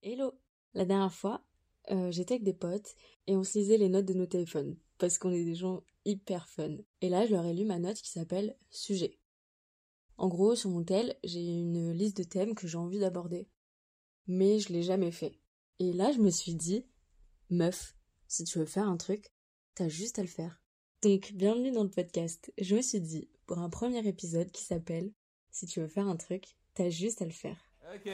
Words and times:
Hello 0.00 0.32
La 0.74 0.84
dernière 0.84 1.12
fois, 1.12 1.44
euh, 1.90 2.12
j'étais 2.12 2.34
avec 2.34 2.44
des 2.44 2.52
potes 2.52 2.94
et 3.26 3.36
on 3.36 3.42
se 3.42 3.58
lisait 3.58 3.78
les 3.78 3.88
notes 3.88 4.04
de 4.04 4.14
nos 4.14 4.26
téléphones 4.26 4.76
parce 4.96 5.18
qu'on 5.18 5.32
est 5.32 5.44
des 5.44 5.56
gens 5.56 5.82
hyper 6.04 6.48
fun. 6.48 6.76
Et 7.00 7.08
là, 7.08 7.26
je 7.26 7.32
leur 7.32 7.44
ai 7.44 7.52
lu 7.52 7.64
ma 7.64 7.80
note 7.80 7.96
qui 7.96 8.10
s'appelle 8.10 8.56
Sujet. 8.70 9.18
En 10.16 10.28
gros, 10.28 10.54
sur 10.54 10.70
mon 10.70 10.84
tel, 10.84 11.16
j'ai 11.24 11.44
une 11.44 11.90
liste 11.90 12.16
de 12.16 12.22
thèmes 12.22 12.54
que 12.54 12.68
j'ai 12.68 12.78
envie 12.78 13.00
d'aborder. 13.00 13.48
Mais 14.28 14.60
je 14.60 14.72
l'ai 14.72 14.84
jamais 14.84 15.10
fait. 15.10 15.40
Et 15.80 15.92
là, 15.92 16.12
je 16.12 16.18
me 16.18 16.30
suis 16.30 16.54
dit, 16.54 16.86
meuf, 17.50 17.96
si 18.28 18.44
tu 18.44 18.60
veux 18.60 18.66
faire 18.66 18.88
un 18.88 18.98
truc, 18.98 19.32
t'as 19.74 19.88
juste 19.88 20.20
à 20.20 20.22
le 20.22 20.28
faire. 20.28 20.62
Donc, 21.02 21.32
bienvenue 21.34 21.72
dans 21.72 21.84
le 21.84 21.90
podcast. 21.90 22.52
Je 22.56 22.76
me 22.76 22.82
suis 22.82 23.00
dit, 23.00 23.28
pour 23.46 23.58
un 23.58 23.68
premier 23.68 24.06
épisode 24.06 24.52
qui 24.52 24.62
s'appelle 24.62 25.12
Si 25.50 25.66
tu 25.66 25.80
veux 25.80 25.88
faire 25.88 26.06
un 26.06 26.16
truc, 26.16 26.56
t'as 26.74 26.88
juste 26.88 27.20
à 27.20 27.24
le 27.24 27.32
faire. 27.32 27.67
Ok. 27.94 28.06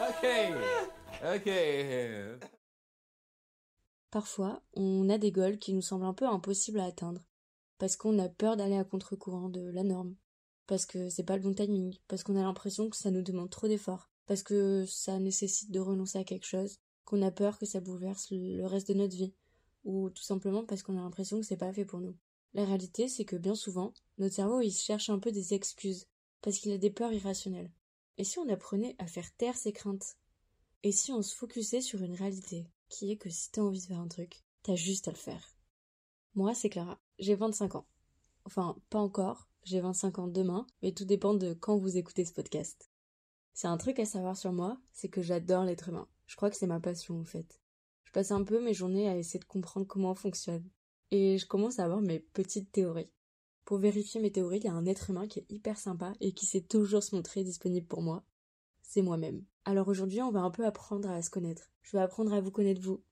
ok. 0.00 0.26
Ok. 1.34 1.50
Parfois, 4.10 4.62
on 4.74 5.08
a 5.08 5.16
des 5.16 5.32
goals 5.32 5.58
qui 5.58 5.72
nous 5.72 5.80
semblent 5.80 6.04
un 6.04 6.12
peu 6.12 6.26
impossibles 6.26 6.80
à 6.80 6.84
atteindre, 6.84 7.22
parce 7.78 7.96
qu'on 7.96 8.18
a 8.18 8.28
peur 8.28 8.58
d'aller 8.58 8.76
à 8.76 8.84
contre-courant 8.84 9.48
de 9.48 9.70
la 9.70 9.82
norme, 9.82 10.14
parce 10.66 10.84
que 10.84 11.08
c'est 11.08 11.24
pas 11.24 11.36
le 11.36 11.42
bon 11.42 11.54
timing, 11.54 11.96
parce 12.06 12.22
qu'on 12.22 12.36
a 12.36 12.42
l'impression 12.42 12.90
que 12.90 12.96
ça 12.96 13.10
nous 13.10 13.22
demande 13.22 13.48
trop 13.48 13.66
d'efforts, 13.66 14.10
parce 14.26 14.42
que 14.42 14.84
ça 14.84 15.18
nécessite 15.18 15.70
de 15.70 15.80
renoncer 15.80 16.18
à 16.18 16.24
quelque 16.24 16.46
chose, 16.46 16.76
qu'on 17.06 17.22
a 17.22 17.30
peur 17.30 17.58
que 17.58 17.64
ça 17.64 17.80
bouleverse 17.80 18.28
le 18.30 18.66
reste 18.66 18.88
de 18.88 18.94
notre 18.94 19.16
vie, 19.16 19.34
ou 19.84 20.10
tout 20.10 20.22
simplement 20.22 20.64
parce 20.64 20.82
qu'on 20.82 20.98
a 20.98 21.02
l'impression 21.02 21.40
que 21.40 21.46
c'est 21.46 21.56
pas 21.56 21.72
fait 21.72 21.84
pour 21.84 22.00
nous. 22.00 22.16
La 22.54 22.64
réalité, 22.64 23.08
c'est 23.08 23.24
que 23.24 23.36
bien 23.36 23.54
souvent, 23.54 23.92
notre 24.18 24.34
cerveau 24.34 24.60
il 24.60 24.70
cherche 24.70 25.10
un 25.10 25.18
peu 25.18 25.32
des 25.32 25.54
excuses, 25.54 26.06
parce 26.40 26.58
qu'il 26.58 26.72
a 26.72 26.78
des 26.78 26.90
peurs 26.90 27.12
irrationnelles. 27.12 27.70
Et 28.16 28.24
si 28.24 28.38
on 28.38 28.48
apprenait 28.48 28.94
à 28.98 29.06
faire 29.06 29.34
taire 29.36 29.56
ses 29.56 29.72
craintes? 29.72 30.16
Et 30.82 30.92
si 30.92 31.12
on 31.12 31.22
se 31.22 31.34
focusait 31.34 31.80
sur 31.80 32.02
une 32.02 32.14
réalité, 32.14 32.66
qui 32.88 33.10
est 33.10 33.16
que 33.16 33.30
si 33.30 33.50
t'as 33.50 33.62
envie 33.62 33.80
de 33.80 33.86
faire 33.86 34.00
un 34.00 34.08
truc, 34.08 34.44
t'as 34.62 34.76
juste 34.76 35.08
à 35.08 35.10
le 35.10 35.16
faire? 35.16 35.56
Moi, 36.34 36.54
c'est 36.54 36.68
Clara. 36.68 37.00
J'ai 37.18 37.34
25 37.34 37.74
ans. 37.74 37.86
Enfin, 38.44 38.76
pas 38.90 38.98
encore. 38.98 39.48
J'ai 39.64 39.80
25 39.80 40.18
ans 40.18 40.28
demain, 40.28 40.66
mais 40.82 40.92
tout 40.92 41.04
dépend 41.04 41.34
de 41.34 41.54
quand 41.54 41.76
vous 41.76 41.96
écoutez 41.96 42.24
ce 42.24 42.32
podcast. 42.32 42.90
C'est 43.54 43.68
un 43.68 43.78
truc 43.78 43.98
à 43.98 44.04
savoir 44.04 44.36
sur 44.36 44.52
moi, 44.52 44.78
c'est 44.92 45.08
que 45.08 45.22
j'adore 45.22 45.64
l'être 45.64 45.88
humain. 45.88 46.08
Je 46.26 46.36
crois 46.36 46.50
que 46.50 46.56
c'est 46.56 46.66
ma 46.66 46.80
passion, 46.80 47.18
en 47.18 47.24
fait. 47.24 47.60
Je 48.14 48.20
passe 48.20 48.30
un 48.30 48.44
peu 48.44 48.62
mes 48.62 48.74
journées 48.74 49.08
à 49.08 49.16
essayer 49.16 49.40
de 49.40 49.44
comprendre 49.44 49.88
comment 49.88 50.12
on 50.12 50.14
fonctionne. 50.14 50.62
Et 51.10 51.36
je 51.36 51.46
commence 51.46 51.80
à 51.80 51.84
avoir 51.84 52.00
mes 52.00 52.20
petites 52.20 52.70
théories. 52.70 53.10
Pour 53.64 53.78
vérifier 53.78 54.20
mes 54.20 54.30
théories, 54.30 54.58
il 54.58 54.66
y 54.66 54.68
a 54.68 54.72
un 54.72 54.86
être 54.86 55.10
humain 55.10 55.26
qui 55.26 55.40
est 55.40 55.50
hyper 55.50 55.76
sympa 55.76 56.12
et 56.20 56.32
qui 56.32 56.46
sait 56.46 56.60
toujours 56.60 57.02
se 57.02 57.16
montrer 57.16 57.42
disponible 57.42 57.88
pour 57.88 58.02
moi. 58.02 58.24
C'est 58.82 59.02
moi-même. 59.02 59.42
Alors 59.64 59.88
aujourd'hui, 59.88 60.22
on 60.22 60.30
va 60.30 60.42
un 60.42 60.52
peu 60.52 60.64
apprendre 60.64 61.10
à 61.10 61.22
se 61.22 61.30
connaître. 61.30 61.72
Je 61.82 61.96
vais 61.96 62.04
apprendre 62.04 62.32
à 62.32 62.40
vous 62.40 62.52
connaître 62.52 62.80
vous. 62.80 63.02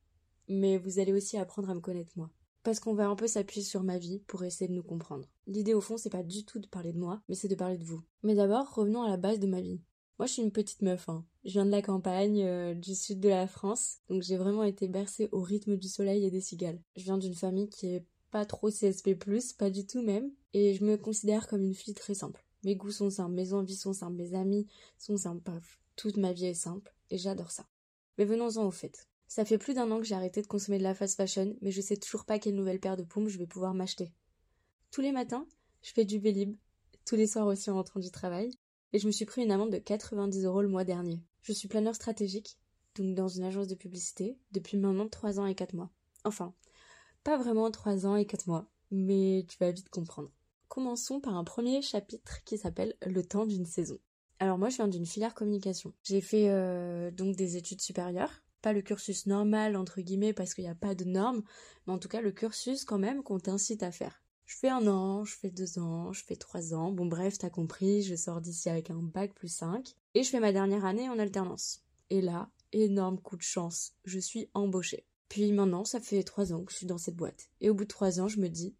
Mais 0.48 0.78
vous 0.78 1.00
allez 1.00 1.12
aussi 1.12 1.37
apprendre 1.37 1.70
à 1.70 1.75
me 1.75 1.81
connaître 1.81 2.12
moi. 2.14 2.31
Parce 2.62 2.78
qu'on 2.78 2.94
va 2.94 3.09
un 3.09 3.16
peu 3.16 3.27
s'appuyer 3.27 3.66
sur 3.66 3.83
ma 3.83 3.98
vie 3.98 4.20
pour 4.28 4.44
essayer 4.44 4.69
de 4.69 4.75
nous 4.75 4.84
comprendre. 4.84 5.28
L'idée 5.48 5.75
au 5.75 5.81
fond, 5.81 5.97
c'est 5.97 6.11
pas 6.11 6.22
du 6.22 6.44
tout 6.44 6.61
de 6.61 6.69
parler 6.69 6.92
de 6.92 7.00
moi, 7.00 7.20
mais 7.28 7.34
c'est 7.34 7.48
de 7.48 7.56
parler 7.56 7.77
de 7.77 7.84
vous. 7.84 8.05
Mais 8.22 8.37
d'abord, 8.37 8.72
revenons 8.72 9.03
à 9.03 9.09
la 9.09 9.16
base 9.16 9.41
de 9.41 9.48
ma 9.48 9.61
vie. 9.61 9.83
Moi, 10.18 10.27
je 10.27 10.34
suis 10.34 10.42
une 10.42 10.52
petite 10.52 10.82
meuf, 10.82 11.08
hein. 11.08 11.24
Je 11.44 11.52
viens 11.52 11.66
de 11.66 11.70
la 11.70 11.82
campagne, 11.82 12.42
euh, 12.44 12.74
du 12.74 12.94
sud 12.94 13.20
de 13.20 13.28
la 13.28 13.46
France, 13.46 13.98
donc 14.08 14.22
j'ai 14.22 14.36
vraiment 14.36 14.62
été 14.62 14.86
bercée 14.86 15.28
au 15.32 15.41
rythme 15.42 15.77
du 15.77 15.88
soleil 15.88 16.24
et 16.24 16.30
des 16.30 16.41
cigales. 16.41 16.80
Je 16.96 17.02
viens 17.02 17.19
d'une 17.19 17.34
famille 17.34 17.69
qui 17.69 17.86
est 17.86 18.06
pas 18.30 18.44
trop 18.44 18.70
CSP+, 18.70 19.16
pas 19.58 19.70
du 19.70 19.86
tout 19.86 20.02
même, 20.02 20.30
et 20.52 20.74
je 20.74 20.84
me 20.84 20.96
considère 20.96 21.48
comme 21.48 21.62
une 21.62 21.74
fille 21.74 21.94
très 21.94 22.14
simple. 22.14 22.44
Mes 22.64 22.77
goûts 22.77 22.92
sont 22.92 23.10
simples, 23.10 23.34
mes 23.34 23.52
envies 23.52 23.77
sont 23.77 23.92
simples, 23.92 24.16
mes 24.16 24.34
amis 24.34 24.69
sont 24.98 25.16
simples. 25.16 25.50
Toute 25.96 26.16
ma 26.16 26.32
vie 26.32 26.47
est 26.47 26.54
simple, 26.54 26.94
et 27.10 27.19
j'adore 27.19 27.50
ça. 27.50 27.66
Mais 28.16 28.25
venons-en 28.25 28.64
au 28.64 28.70
fait. 28.70 29.08
Ça 29.26 29.44
fait 29.44 29.58
plus 29.58 29.75
d'un 29.75 29.91
an 29.91 29.98
que 29.98 30.04
j'ai 30.04 30.14
arrêté 30.14 30.42
de 30.42 30.47
consommer 30.47 30.78
de 30.78 30.82
la 30.82 30.94
fast 30.94 31.16
fashion, 31.16 31.56
mais 31.60 31.70
je 31.70 31.81
sais 31.81 31.97
toujours 31.97 32.25
pas 32.25 32.38
quelle 32.38 32.54
nouvelle 32.54 32.81
paire 32.81 32.97
de 32.97 33.03
pompes 33.03 33.28
je 33.28 33.38
vais 33.38 33.47
pouvoir 33.47 33.75
m'acheter. 33.75 34.12
Tous 34.91 35.00
les 35.00 35.10
matins, 35.10 35.47
je 35.82 35.91
fais 35.92 36.04
du 36.04 36.19
Vélib, 36.19 36.56
tous 37.04 37.16
les 37.16 37.26
soirs 37.26 37.47
aussi 37.47 37.70
en 37.70 37.75
rentrant 37.75 37.98
du 37.98 38.10
travail, 38.10 38.50
et 38.92 38.98
je 38.98 39.06
me 39.06 39.12
suis 39.12 39.25
pris 39.25 39.42
une 39.42 39.50
amende 39.50 39.72
de 39.72 39.78
90 39.78 40.44
euros 40.44 40.62
le 40.62 40.69
mois 40.69 40.84
dernier. 40.84 41.20
Je 41.42 41.53
suis 41.53 41.69
planeur 41.69 41.94
stratégique, 41.94 42.58
donc 42.94 43.14
dans 43.14 43.28
une 43.28 43.44
agence 43.44 43.69
de 43.69 43.75
publicité, 43.75 44.38
depuis 44.53 44.76
maintenant 44.76 45.08
3 45.08 45.41
ans 45.41 45.47
et 45.47 45.54
4 45.54 45.75
mois. 45.75 45.91
Enfin, 46.25 46.54
pas 47.25 47.36
vraiment 47.36 47.70
3 47.70 48.06
ans 48.06 48.16
et 48.16 48.26
4 48.26 48.47
mois, 48.47 48.69
mais 48.91 49.47
tu 49.48 49.56
vas 49.58 49.70
vite 49.70 49.88
comprendre. 49.88 50.31
Commençons 50.69 51.20
par 51.20 51.36
un 51.36 51.44
premier 51.44 51.82
chapitre 51.82 52.42
qui 52.44 52.58
s'appelle 52.58 52.94
Le 53.04 53.22
temps 53.22 53.47
d'une 53.47 53.66
saison. 53.66 53.98
Alors 54.38 54.58
moi 54.58 54.70
je 54.70 54.76
viens 54.76 54.88
d'une 54.88 55.06
filière 55.06 55.34
communication. 55.34 55.92
J'ai 56.02 56.20
fait 56.20 56.48
euh, 56.48 57.10
donc 57.10 57.36
des 57.36 57.56
études 57.56 57.81
supérieures, 57.81 58.42
pas 58.60 58.72
le 58.72 58.82
cursus 58.82 59.26
normal 59.26 59.76
entre 59.76 60.00
guillemets 60.00 60.32
parce 60.32 60.54
qu'il 60.54 60.64
n'y 60.64 60.70
a 60.70 60.75
pas 60.75 60.94
de 60.94 61.04
normes, 61.04 61.42
mais 61.86 61.92
en 61.92 61.98
tout 61.98 62.08
cas 62.08 62.20
le 62.20 62.32
cursus 62.32 62.84
quand 62.84 62.98
même 62.98 63.22
qu'on 63.22 63.38
t'incite 63.38 63.82
à 63.82 63.92
faire. 63.92 64.22
Je 64.52 64.58
fais 64.58 64.68
un 64.68 64.86
an, 64.86 65.24
je 65.24 65.34
fais 65.34 65.50
deux 65.50 65.78
ans, 65.78 66.12
je 66.12 66.22
fais 66.22 66.36
trois 66.36 66.74
ans, 66.74 66.92
bon 66.92 67.06
bref, 67.06 67.38
t'as 67.38 67.48
compris, 67.48 68.02
je 68.02 68.14
sors 68.14 68.42
d'ici 68.42 68.68
avec 68.68 68.90
un 68.90 69.00
bac 69.00 69.32
plus 69.32 69.48
5, 69.48 69.96
et 70.12 70.22
je 70.22 70.28
fais 70.28 70.40
ma 70.40 70.52
dernière 70.52 70.84
année 70.84 71.08
en 71.08 71.18
alternance. 71.18 71.82
Et 72.10 72.20
là, 72.20 72.50
énorme 72.70 73.18
coup 73.18 73.38
de 73.38 73.42
chance, 73.42 73.94
je 74.04 74.18
suis 74.18 74.50
embauchée. 74.52 75.06
Puis 75.30 75.50
maintenant, 75.52 75.86
ça 75.86 76.00
fait 76.00 76.22
trois 76.22 76.52
ans 76.52 76.64
que 76.64 76.70
je 76.70 76.76
suis 76.76 76.86
dans 76.86 76.98
cette 76.98 77.16
boîte. 77.16 77.48
Et 77.62 77.70
au 77.70 77.74
bout 77.74 77.84
de 77.84 77.88
trois 77.88 78.20
ans, 78.20 78.28
je 78.28 78.40
me 78.40 78.48
dis, 78.48 78.76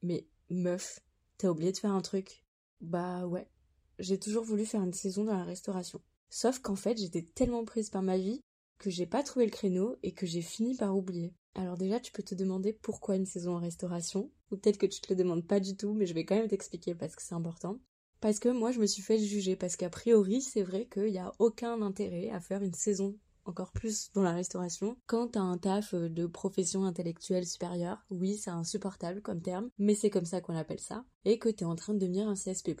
mais 0.00 0.28
meuf, 0.48 1.00
t'as 1.38 1.48
oublié 1.48 1.72
de 1.72 1.78
faire 1.78 1.92
un 1.92 2.02
truc 2.02 2.44
Bah 2.80 3.26
ouais, 3.26 3.50
j'ai 3.98 4.20
toujours 4.20 4.44
voulu 4.44 4.64
faire 4.64 4.82
une 4.82 4.94
saison 4.94 5.24
dans 5.24 5.36
la 5.36 5.44
restauration. 5.44 6.00
Sauf 6.28 6.60
qu'en 6.60 6.76
fait, 6.76 6.96
j'étais 6.96 7.22
tellement 7.22 7.64
prise 7.64 7.90
par 7.90 8.02
ma 8.02 8.16
vie 8.16 8.44
que 8.80 8.90
j'ai 8.90 9.06
pas 9.06 9.22
trouvé 9.22 9.44
le 9.44 9.52
créneau 9.52 9.96
et 10.02 10.12
que 10.12 10.26
j'ai 10.26 10.42
fini 10.42 10.74
par 10.74 10.96
oublier. 10.96 11.34
Alors 11.54 11.76
déjà, 11.76 12.00
tu 12.00 12.10
peux 12.10 12.22
te 12.22 12.34
demander 12.34 12.72
pourquoi 12.72 13.16
une 13.16 13.26
saison 13.26 13.56
en 13.56 13.60
restauration, 13.60 14.32
ou 14.50 14.56
peut-être 14.56 14.78
que 14.78 14.86
tu 14.86 15.00
te 15.00 15.12
le 15.12 15.16
demandes 15.16 15.46
pas 15.46 15.60
du 15.60 15.76
tout, 15.76 15.92
mais 15.92 16.06
je 16.06 16.14
vais 16.14 16.24
quand 16.24 16.36
même 16.36 16.48
t'expliquer 16.48 16.94
parce 16.94 17.14
que 17.14 17.22
c'est 17.22 17.34
important. 17.34 17.78
Parce 18.20 18.38
que 18.38 18.48
moi, 18.48 18.72
je 18.72 18.80
me 18.80 18.86
suis 18.86 19.02
fait 19.02 19.18
juger, 19.18 19.54
parce 19.54 19.76
qu'a 19.76 19.90
priori, 19.90 20.42
c'est 20.42 20.62
vrai 20.62 20.88
qu'il 20.92 21.12
n'y 21.12 21.18
a 21.18 21.32
aucun 21.38 21.80
intérêt 21.82 22.30
à 22.30 22.40
faire 22.40 22.62
une 22.62 22.74
saison 22.74 23.16
encore 23.44 23.72
plus 23.72 24.10
dans 24.12 24.22
la 24.22 24.32
restauration. 24.32 24.96
Quand 25.06 25.28
t'as 25.28 25.40
un 25.40 25.58
taf 25.58 25.94
de 25.94 26.26
profession 26.26 26.84
intellectuelle 26.84 27.46
supérieure, 27.46 28.04
oui, 28.10 28.36
c'est 28.36 28.50
insupportable 28.50 29.22
comme 29.22 29.42
terme, 29.42 29.70
mais 29.78 29.94
c'est 29.94 30.10
comme 30.10 30.26
ça 30.26 30.40
qu'on 30.40 30.56
appelle 30.56 30.80
ça, 30.80 31.04
et 31.24 31.38
que 31.38 31.48
t'es 31.48 31.64
en 31.64 31.76
train 31.76 31.94
de 31.94 31.98
devenir 31.98 32.28
un 32.28 32.34
CSP+. 32.34 32.76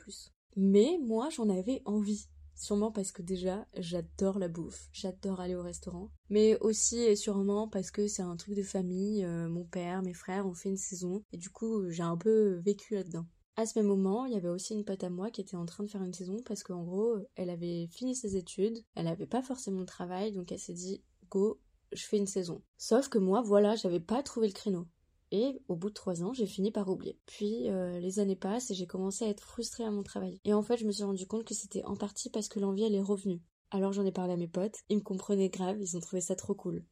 Mais 0.56 0.98
moi, 1.02 1.28
j'en 1.30 1.48
avais 1.48 1.82
envie. 1.84 2.28
Sûrement 2.60 2.92
parce 2.92 3.10
que 3.10 3.22
déjà, 3.22 3.66
j'adore 3.74 4.38
la 4.38 4.48
bouffe, 4.48 4.90
j'adore 4.92 5.40
aller 5.40 5.54
au 5.54 5.62
restaurant. 5.62 6.10
Mais 6.28 6.58
aussi 6.60 6.98
et 6.98 7.16
sûrement 7.16 7.68
parce 7.68 7.90
que 7.90 8.06
c'est 8.06 8.20
un 8.20 8.36
truc 8.36 8.54
de 8.54 8.62
famille, 8.62 9.24
euh, 9.24 9.48
mon 9.48 9.64
père, 9.64 10.02
mes 10.02 10.12
frères 10.12 10.46
ont 10.46 10.52
fait 10.52 10.68
une 10.68 10.76
saison, 10.76 11.24
et 11.32 11.38
du 11.38 11.48
coup, 11.48 11.88
j'ai 11.88 12.02
un 12.02 12.18
peu 12.18 12.60
vécu 12.62 12.96
là-dedans. 12.96 13.24
À 13.56 13.64
ce 13.64 13.78
même 13.78 13.88
moment, 13.88 14.26
il 14.26 14.34
y 14.34 14.36
avait 14.36 14.50
aussi 14.50 14.74
une 14.74 14.84
pote 14.84 15.02
à 15.02 15.08
moi 15.08 15.30
qui 15.30 15.40
était 15.40 15.56
en 15.56 15.64
train 15.64 15.84
de 15.84 15.88
faire 15.88 16.02
une 16.02 16.12
saison 16.12 16.36
parce 16.44 16.62
qu'en 16.62 16.84
gros, 16.84 17.16
elle 17.34 17.48
avait 17.48 17.86
fini 17.86 18.14
ses 18.14 18.36
études, 18.36 18.76
elle 18.94 19.08
avait 19.08 19.26
pas 19.26 19.40
forcément 19.40 19.80
de 19.80 19.86
travail, 19.86 20.32
donc 20.32 20.52
elle 20.52 20.58
s'est 20.58 20.74
dit, 20.74 21.02
go, 21.30 21.58
je 21.92 22.04
fais 22.04 22.18
une 22.18 22.26
saison. 22.26 22.60
Sauf 22.76 23.08
que 23.08 23.18
moi, 23.18 23.40
voilà, 23.40 23.74
j'avais 23.74 24.00
pas 24.00 24.22
trouvé 24.22 24.48
le 24.48 24.52
créneau. 24.52 24.86
Et 25.32 25.62
au 25.68 25.76
bout 25.76 25.90
de 25.90 25.94
trois 25.94 26.22
ans, 26.22 26.32
j'ai 26.32 26.46
fini 26.46 26.72
par 26.72 26.88
oublier. 26.88 27.18
Puis 27.26 27.70
euh, 27.70 28.00
les 28.00 28.18
années 28.18 28.36
passent 28.36 28.70
et 28.70 28.74
j'ai 28.74 28.86
commencé 28.86 29.24
à 29.24 29.28
être 29.28 29.44
frustrée 29.44 29.84
à 29.84 29.90
mon 29.90 30.02
travail. 30.02 30.40
Et 30.44 30.54
en 30.54 30.62
fait, 30.62 30.76
je 30.76 30.86
me 30.86 30.92
suis 30.92 31.04
rendu 31.04 31.26
compte 31.26 31.44
que 31.44 31.54
c'était 31.54 31.84
en 31.84 31.96
partie 31.96 32.30
parce 32.30 32.48
que 32.48 32.58
l'envie, 32.58 32.82
elle 32.82 32.94
est 32.94 33.00
revenue. 33.00 33.40
Alors 33.70 33.92
j'en 33.92 34.04
ai 34.04 34.12
parlé 34.12 34.32
à 34.32 34.36
mes 34.36 34.48
potes, 34.48 34.78
ils 34.88 34.96
me 34.96 35.02
comprenaient 35.02 35.48
grave, 35.48 35.76
ils 35.80 35.96
ont 35.96 36.00
trouvé 36.00 36.20
ça 36.20 36.34
trop 36.34 36.54
cool. 36.54 36.84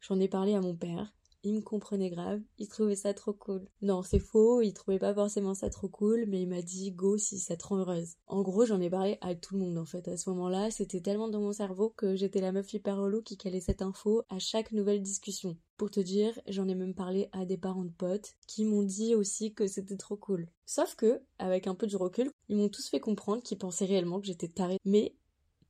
J'en 0.00 0.20
ai 0.20 0.28
parlé 0.28 0.54
à 0.54 0.60
mon 0.60 0.76
père, 0.76 1.12
il 1.42 1.54
me 1.54 1.60
comprenait 1.60 2.10
grave, 2.10 2.40
il 2.58 2.68
trouvait 2.68 2.96
ça 2.96 3.14
trop 3.14 3.32
cool. 3.32 3.66
Non, 3.82 4.02
c'est 4.02 4.18
faux, 4.18 4.60
il 4.60 4.72
trouvait 4.72 4.98
pas 4.98 5.14
forcément 5.14 5.54
ça 5.54 5.70
trop 5.70 5.88
cool, 5.88 6.24
mais 6.26 6.42
il 6.42 6.48
m'a 6.48 6.62
dit 6.62 6.92
go 6.92 7.16
si 7.16 7.38
ça 7.38 7.56
te 7.56 7.66
rend 7.66 7.78
heureuse. 7.78 8.14
En 8.26 8.42
gros, 8.42 8.66
j'en 8.66 8.80
ai 8.80 8.90
parlé 8.90 9.18
à 9.20 9.34
tout 9.34 9.54
le 9.54 9.60
monde 9.60 9.78
en 9.78 9.84
fait. 9.84 10.06
À 10.08 10.16
ce 10.16 10.28
moment-là, 10.30 10.70
c'était 10.70 11.00
tellement 11.00 11.28
dans 11.28 11.40
mon 11.40 11.52
cerveau 11.52 11.90
que 11.90 12.16
j'étais 12.16 12.40
la 12.40 12.52
meuf 12.52 12.72
hyper 12.72 12.96
relou 12.96 13.22
qui 13.22 13.36
calait 13.36 13.60
cette 13.60 13.82
info 13.82 14.22
à 14.28 14.38
chaque 14.38 14.72
nouvelle 14.72 15.02
discussion. 15.02 15.56
Pour 15.76 15.90
te 15.90 16.00
dire, 16.00 16.38
j'en 16.46 16.68
ai 16.68 16.74
même 16.74 16.94
parlé 16.94 17.28
à 17.32 17.46
des 17.46 17.56
parents 17.56 17.84
de 17.84 17.90
potes 17.90 18.34
qui 18.46 18.64
m'ont 18.64 18.82
dit 18.82 19.14
aussi 19.14 19.54
que 19.54 19.66
c'était 19.66 19.96
trop 19.96 20.16
cool. 20.16 20.46
Sauf 20.66 20.94
que, 20.94 21.22
avec 21.38 21.66
un 21.66 21.74
peu 21.74 21.86
de 21.86 21.96
recul, 21.96 22.30
ils 22.48 22.56
m'ont 22.56 22.68
tous 22.68 22.88
fait 22.88 23.00
comprendre 23.00 23.42
qu'ils 23.42 23.58
pensaient 23.58 23.86
réellement 23.86 24.20
que 24.20 24.26
j'étais 24.26 24.48
tarée. 24.48 24.76
Mais 24.84 25.14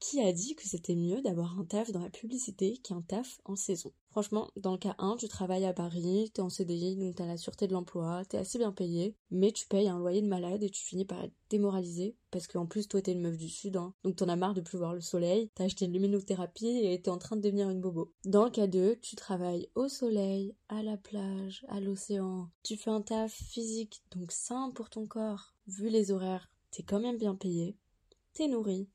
qui 0.00 0.20
a 0.20 0.32
dit 0.32 0.56
que 0.56 0.66
c'était 0.66 0.96
mieux 0.96 1.22
d'avoir 1.22 1.60
un 1.60 1.64
taf 1.64 1.92
dans 1.92 2.00
la 2.00 2.10
publicité 2.10 2.78
qu'un 2.78 3.02
taf 3.02 3.40
en 3.44 3.54
saison? 3.54 3.92
Franchement, 4.10 4.50
dans 4.56 4.72
le 4.72 4.78
cas 4.78 4.96
1, 4.98 5.16
tu 5.18 5.28
travailles 5.28 5.66
à 5.66 5.72
Paris, 5.72 6.32
t'es 6.34 6.42
en 6.42 6.48
CDI, 6.48 6.96
donc 6.96 7.14
t'as 7.14 7.26
la 7.26 7.36
sûreté 7.36 7.68
de 7.68 7.72
l'emploi, 7.72 8.24
t'es 8.24 8.38
assez 8.38 8.58
bien 8.58 8.72
payé, 8.72 9.14
mais 9.30 9.52
tu 9.52 9.68
payes 9.68 9.88
un 9.88 10.00
loyer 10.00 10.20
de 10.20 10.26
malade 10.26 10.64
et 10.64 10.70
tu 10.70 10.82
finis 10.82 11.04
par 11.04 11.22
être 11.22 11.32
démoralisé, 11.48 12.16
parce 12.32 12.48
qu'en 12.48 12.66
plus 12.66 12.88
toi 12.88 13.00
t'es 13.00 13.12
une 13.12 13.20
meuf 13.20 13.36
du 13.36 13.48
sud, 13.48 13.76
hein, 13.76 13.94
donc 14.02 14.16
t'en 14.16 14.28
as 14.28 14.34
marre 14.34 14.54
de 14.54 14.60
plus 14.62 14.78
voir 14.78 14.94
le 14.94 15.00
soleil, 15.00 15.48
t'as 15.54 15.64
acheté 15.64 15.84
une 15.84 15.92
luminothérapie 15.92 16.80
et 16.82 17.00
t'es 17.00 17.10
en 17.10 17.18
train 17.18 17.36
de 17.36 17.40
devenir 17.40 17.70
une 17.70 17.80
bobo. 17.80 18.12
Dans 18.24 18.44
le 18.44 18.50
cas 18.50 18.66
2, 18.66 18.96
tu 18.96 19.14
travailles 19.14 19.68
au 19.76 19.86
soleil, 19.86 20.56
à 20.68 20.82
la 20.82 20.96
plage, 20.96 21.64
à 21.68 21.78
l'océan, 21.78 22.50
tu 22.64 22.76
fais 22.76 22.90
un 22.90 23.02
taf 23.02 23.32
physique, 23.32 24.02
donc 24.10 24.32
sain 24.32 24.72
pour 24.74 24.90
ton 24.90 25.06
corps, 25.06 25.54
vu 25.68 25.88
les 25.88 26.10
horaires, 26.10 26.50
t'es 26.72 26.82
quand 26.82 27.00
même 27.00 27.16
bien 27.16 27.36
payé, 27.36 27.76
t'es 28.32 28.48
nourri, 28.48 28.88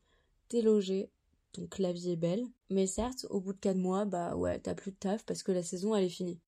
t'es 0.50 0.62
logé, 0.62 1.10
donc 1.58 1.80
la 1.80 1.94
vie 1.94 2.12
est 2.12 2.18
belle. 2.18 2.46
Mais 2.70 2.88
certes, 2.88 3.26
au 3.30 3.40
bout 3.40 3.54
de 3.54 3.60
4 3.60 3.78
mois, 3.78 4.06
bah 4.06 4.36
ouais, 4.36 4.60
t'as 4.60 4.76
plus 4.76 4.92
de 4.92 4.98
taf 4.98 5.26
parce 5.26 5.44
que 5.44 5.52
la 5.52 5.64
saison 5.64 5.96
elle 5.96 6.06
est 6.06 6.10
finie. 6.10 6.40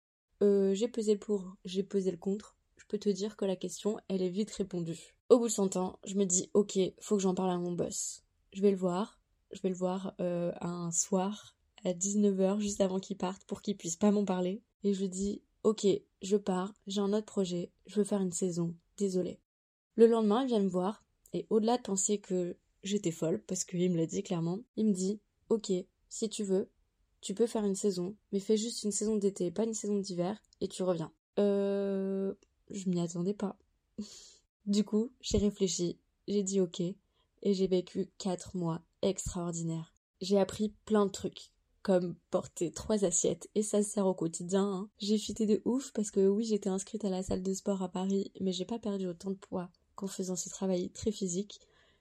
Euh, 0.44 0.74
j'ai 0.74 0.88
pesé 0.88 1.14
le 1.14 1.20
pour, 1.20 1.56
j'ai 1.66 1.84
pesé 1.84 2.12
le 2.12 2.18
contre. 2.18 2.56
Je 2.78 2.86
peux 2.88 2.98
te 2.98 3.10
dire 3.10 3.36
que 3.36 3.46
la 3.46 3.56
question, 3.56 4.00
elle 4.08 4.22
est 4.22 4.30
vite 4.30 4.52
répondue. 4.52 5.16
Au 5.30 5.40
bout 5.40 5.48
de 5.48 5.52
100 5.52 5.76
ans, 5.76 6.00
je 6.06 6.16
me 6.16 6.26
dis, 6.26 6.50
ok, 6.54 6.80
faut 7.00 7.18
que 7.18 7.22
j'en 7.22 7.36
parle 7.36 7.50
à 7.50 7.58
mon 7.58 7.72
boss. 7.72 8.24
Je 8.54 8.62
vais 8.62 8.72
le 8.72 8.78
voir, 8.78 9.20
je 9.52 9.62
vais 9.62 9.70
le 9.70 9.76
voir 9.76 10.14
euh, 10.22 10.52
un 10.62 10.92
soir 10.92 11.58
à 11.84 11.94
19h 11.94 12.60
juste 12.60 12.82
avant 12.82 13.00
qu'il 13.00 13.18
parte 13.18 13.44
pour 13.46 13.62
qu'il 13.62 13.78
puisse 13.78 13.96
pas 13.96 14.12
m'en 14.12 14.26
parler. 14.26 14.62
Et 14.84 14.94
je 14.94 15.02
lui 15.02 15.10
dis, 15.10 15.42
ok, 15.64 15.86
je 16.22 16.38
pars, 16.38 16.74
j'ai 16.86 17.02
un 17.02 17.14
autre 17.14 17.26
projet, 17.26 17.72
je 17.88 17.96
veux 17.96 18.04
faire 18.04 18.22
une 18.22 18.32
saison, 18.32 18.76
désolé. 18.98 19.40
Le 19.96 20.08
lendemain, 20.08 20.44
il 20.44 20.48
vient 20.48 20.60
me 20.60 20.70
voir, 20.70 21.04
et 21.34 21.46
au-delà 21.50 21.78
de 21.78 21.82
penser 21.82 22.20
que 22.20 22.56
J'étais 22.84 23.12
folle 23.12 23.42
parce 23.48 23.64
qu'il 23.64 23.92
me 23.92 23.98
l'a 23.98 24.06
dit 24.06 24.24
clairement. 24.24 24.60
Il 24.76 24.88
me 24.88 24.94
dit 24.94 25.20
Ok, 25.50 25.72
si 26.10 26.30
tu 26.30 26.44
veux, 26.44 26.70
tu 27.22 27.34
peux 27.34 27.48
faire 27.48 27.66
une 27.66 27.76
saison, 27.76 28.16
mais 28.32 28.40
fais 28.40 28.58
juste 28.58 28.84
une 28.84 28.92
saison 28.92 29.18
d'été, 29.18 29.52
pas 29.52 29.64
une 29.64 29.74
saison 29.74 30.00
d'hiver, 30.00 30.42
et 30.62 30.68
tu 30.68 30.84
reviens. 30.84 31.12
Euh. 31.40 32.34
Je 32.70 32.90
m'y 32.90 33.00
attendais 33.00 33.34
pas. 33.34 33.58
du 34.66 34.84
coup, 34.84 35.12
j'ai 35.22 35.38
réfléchi, 35.38 35.98
j'ai 36.28 36.44
dit 36.44 36.60
ok, 36.60 36.82
et 36.82 37.54
j'ai 37.54 37.68
vécu 37.68 38.10
quatre 38.18 38.58
mois 38.58 38.82
extraordinaires. 39.02 39.94
J'ai 40.20 40.40
appris 40.40 40.74
plein 40.86 41.06
de 41.06 41.12
trucs, 41.12 41.52
comme 41.82 42.16
porter 42.32 42.72
trois 42.72 43.06
assiettes, 43.06 43.50
et 43.56 43.64
ça 43.64 43.84
se 43.84 43.90
sert 43.90 44.08
au 44.08 44.14
quotidien. 44.14 44.64
Hein. 44.64 44.90
J'ai 44.98 45.18
fité 45.18 45.46
de 45.46 45.62
ouf 45.64 45.92
parce 45.94 46.12
que 46.12 46.28
oui, 46.28 46.44
j'étais 46.44 46.70
inscrite 46.70 47.06
à 47.06 47.10
la 47.10 47.24
salle 47.24 47.44
de 47.44 47.54
sport 47.54 47.82
à 47.82 47.90
Paris, 47.90 48.32
mais 48.42 48.52
j'ai 48.52 48.66
pas 48.66 48.80
perdu 48.80 49.08
autant 49.08 49.32
de 49.32 49.36
poids 49.36 49.70
qu'en 49.96 50.08
faisant 50.08 50.36
ce 50.36 50.50
travail 50.50 50.90
très 50.90 51.12
physique. 51.12 51.60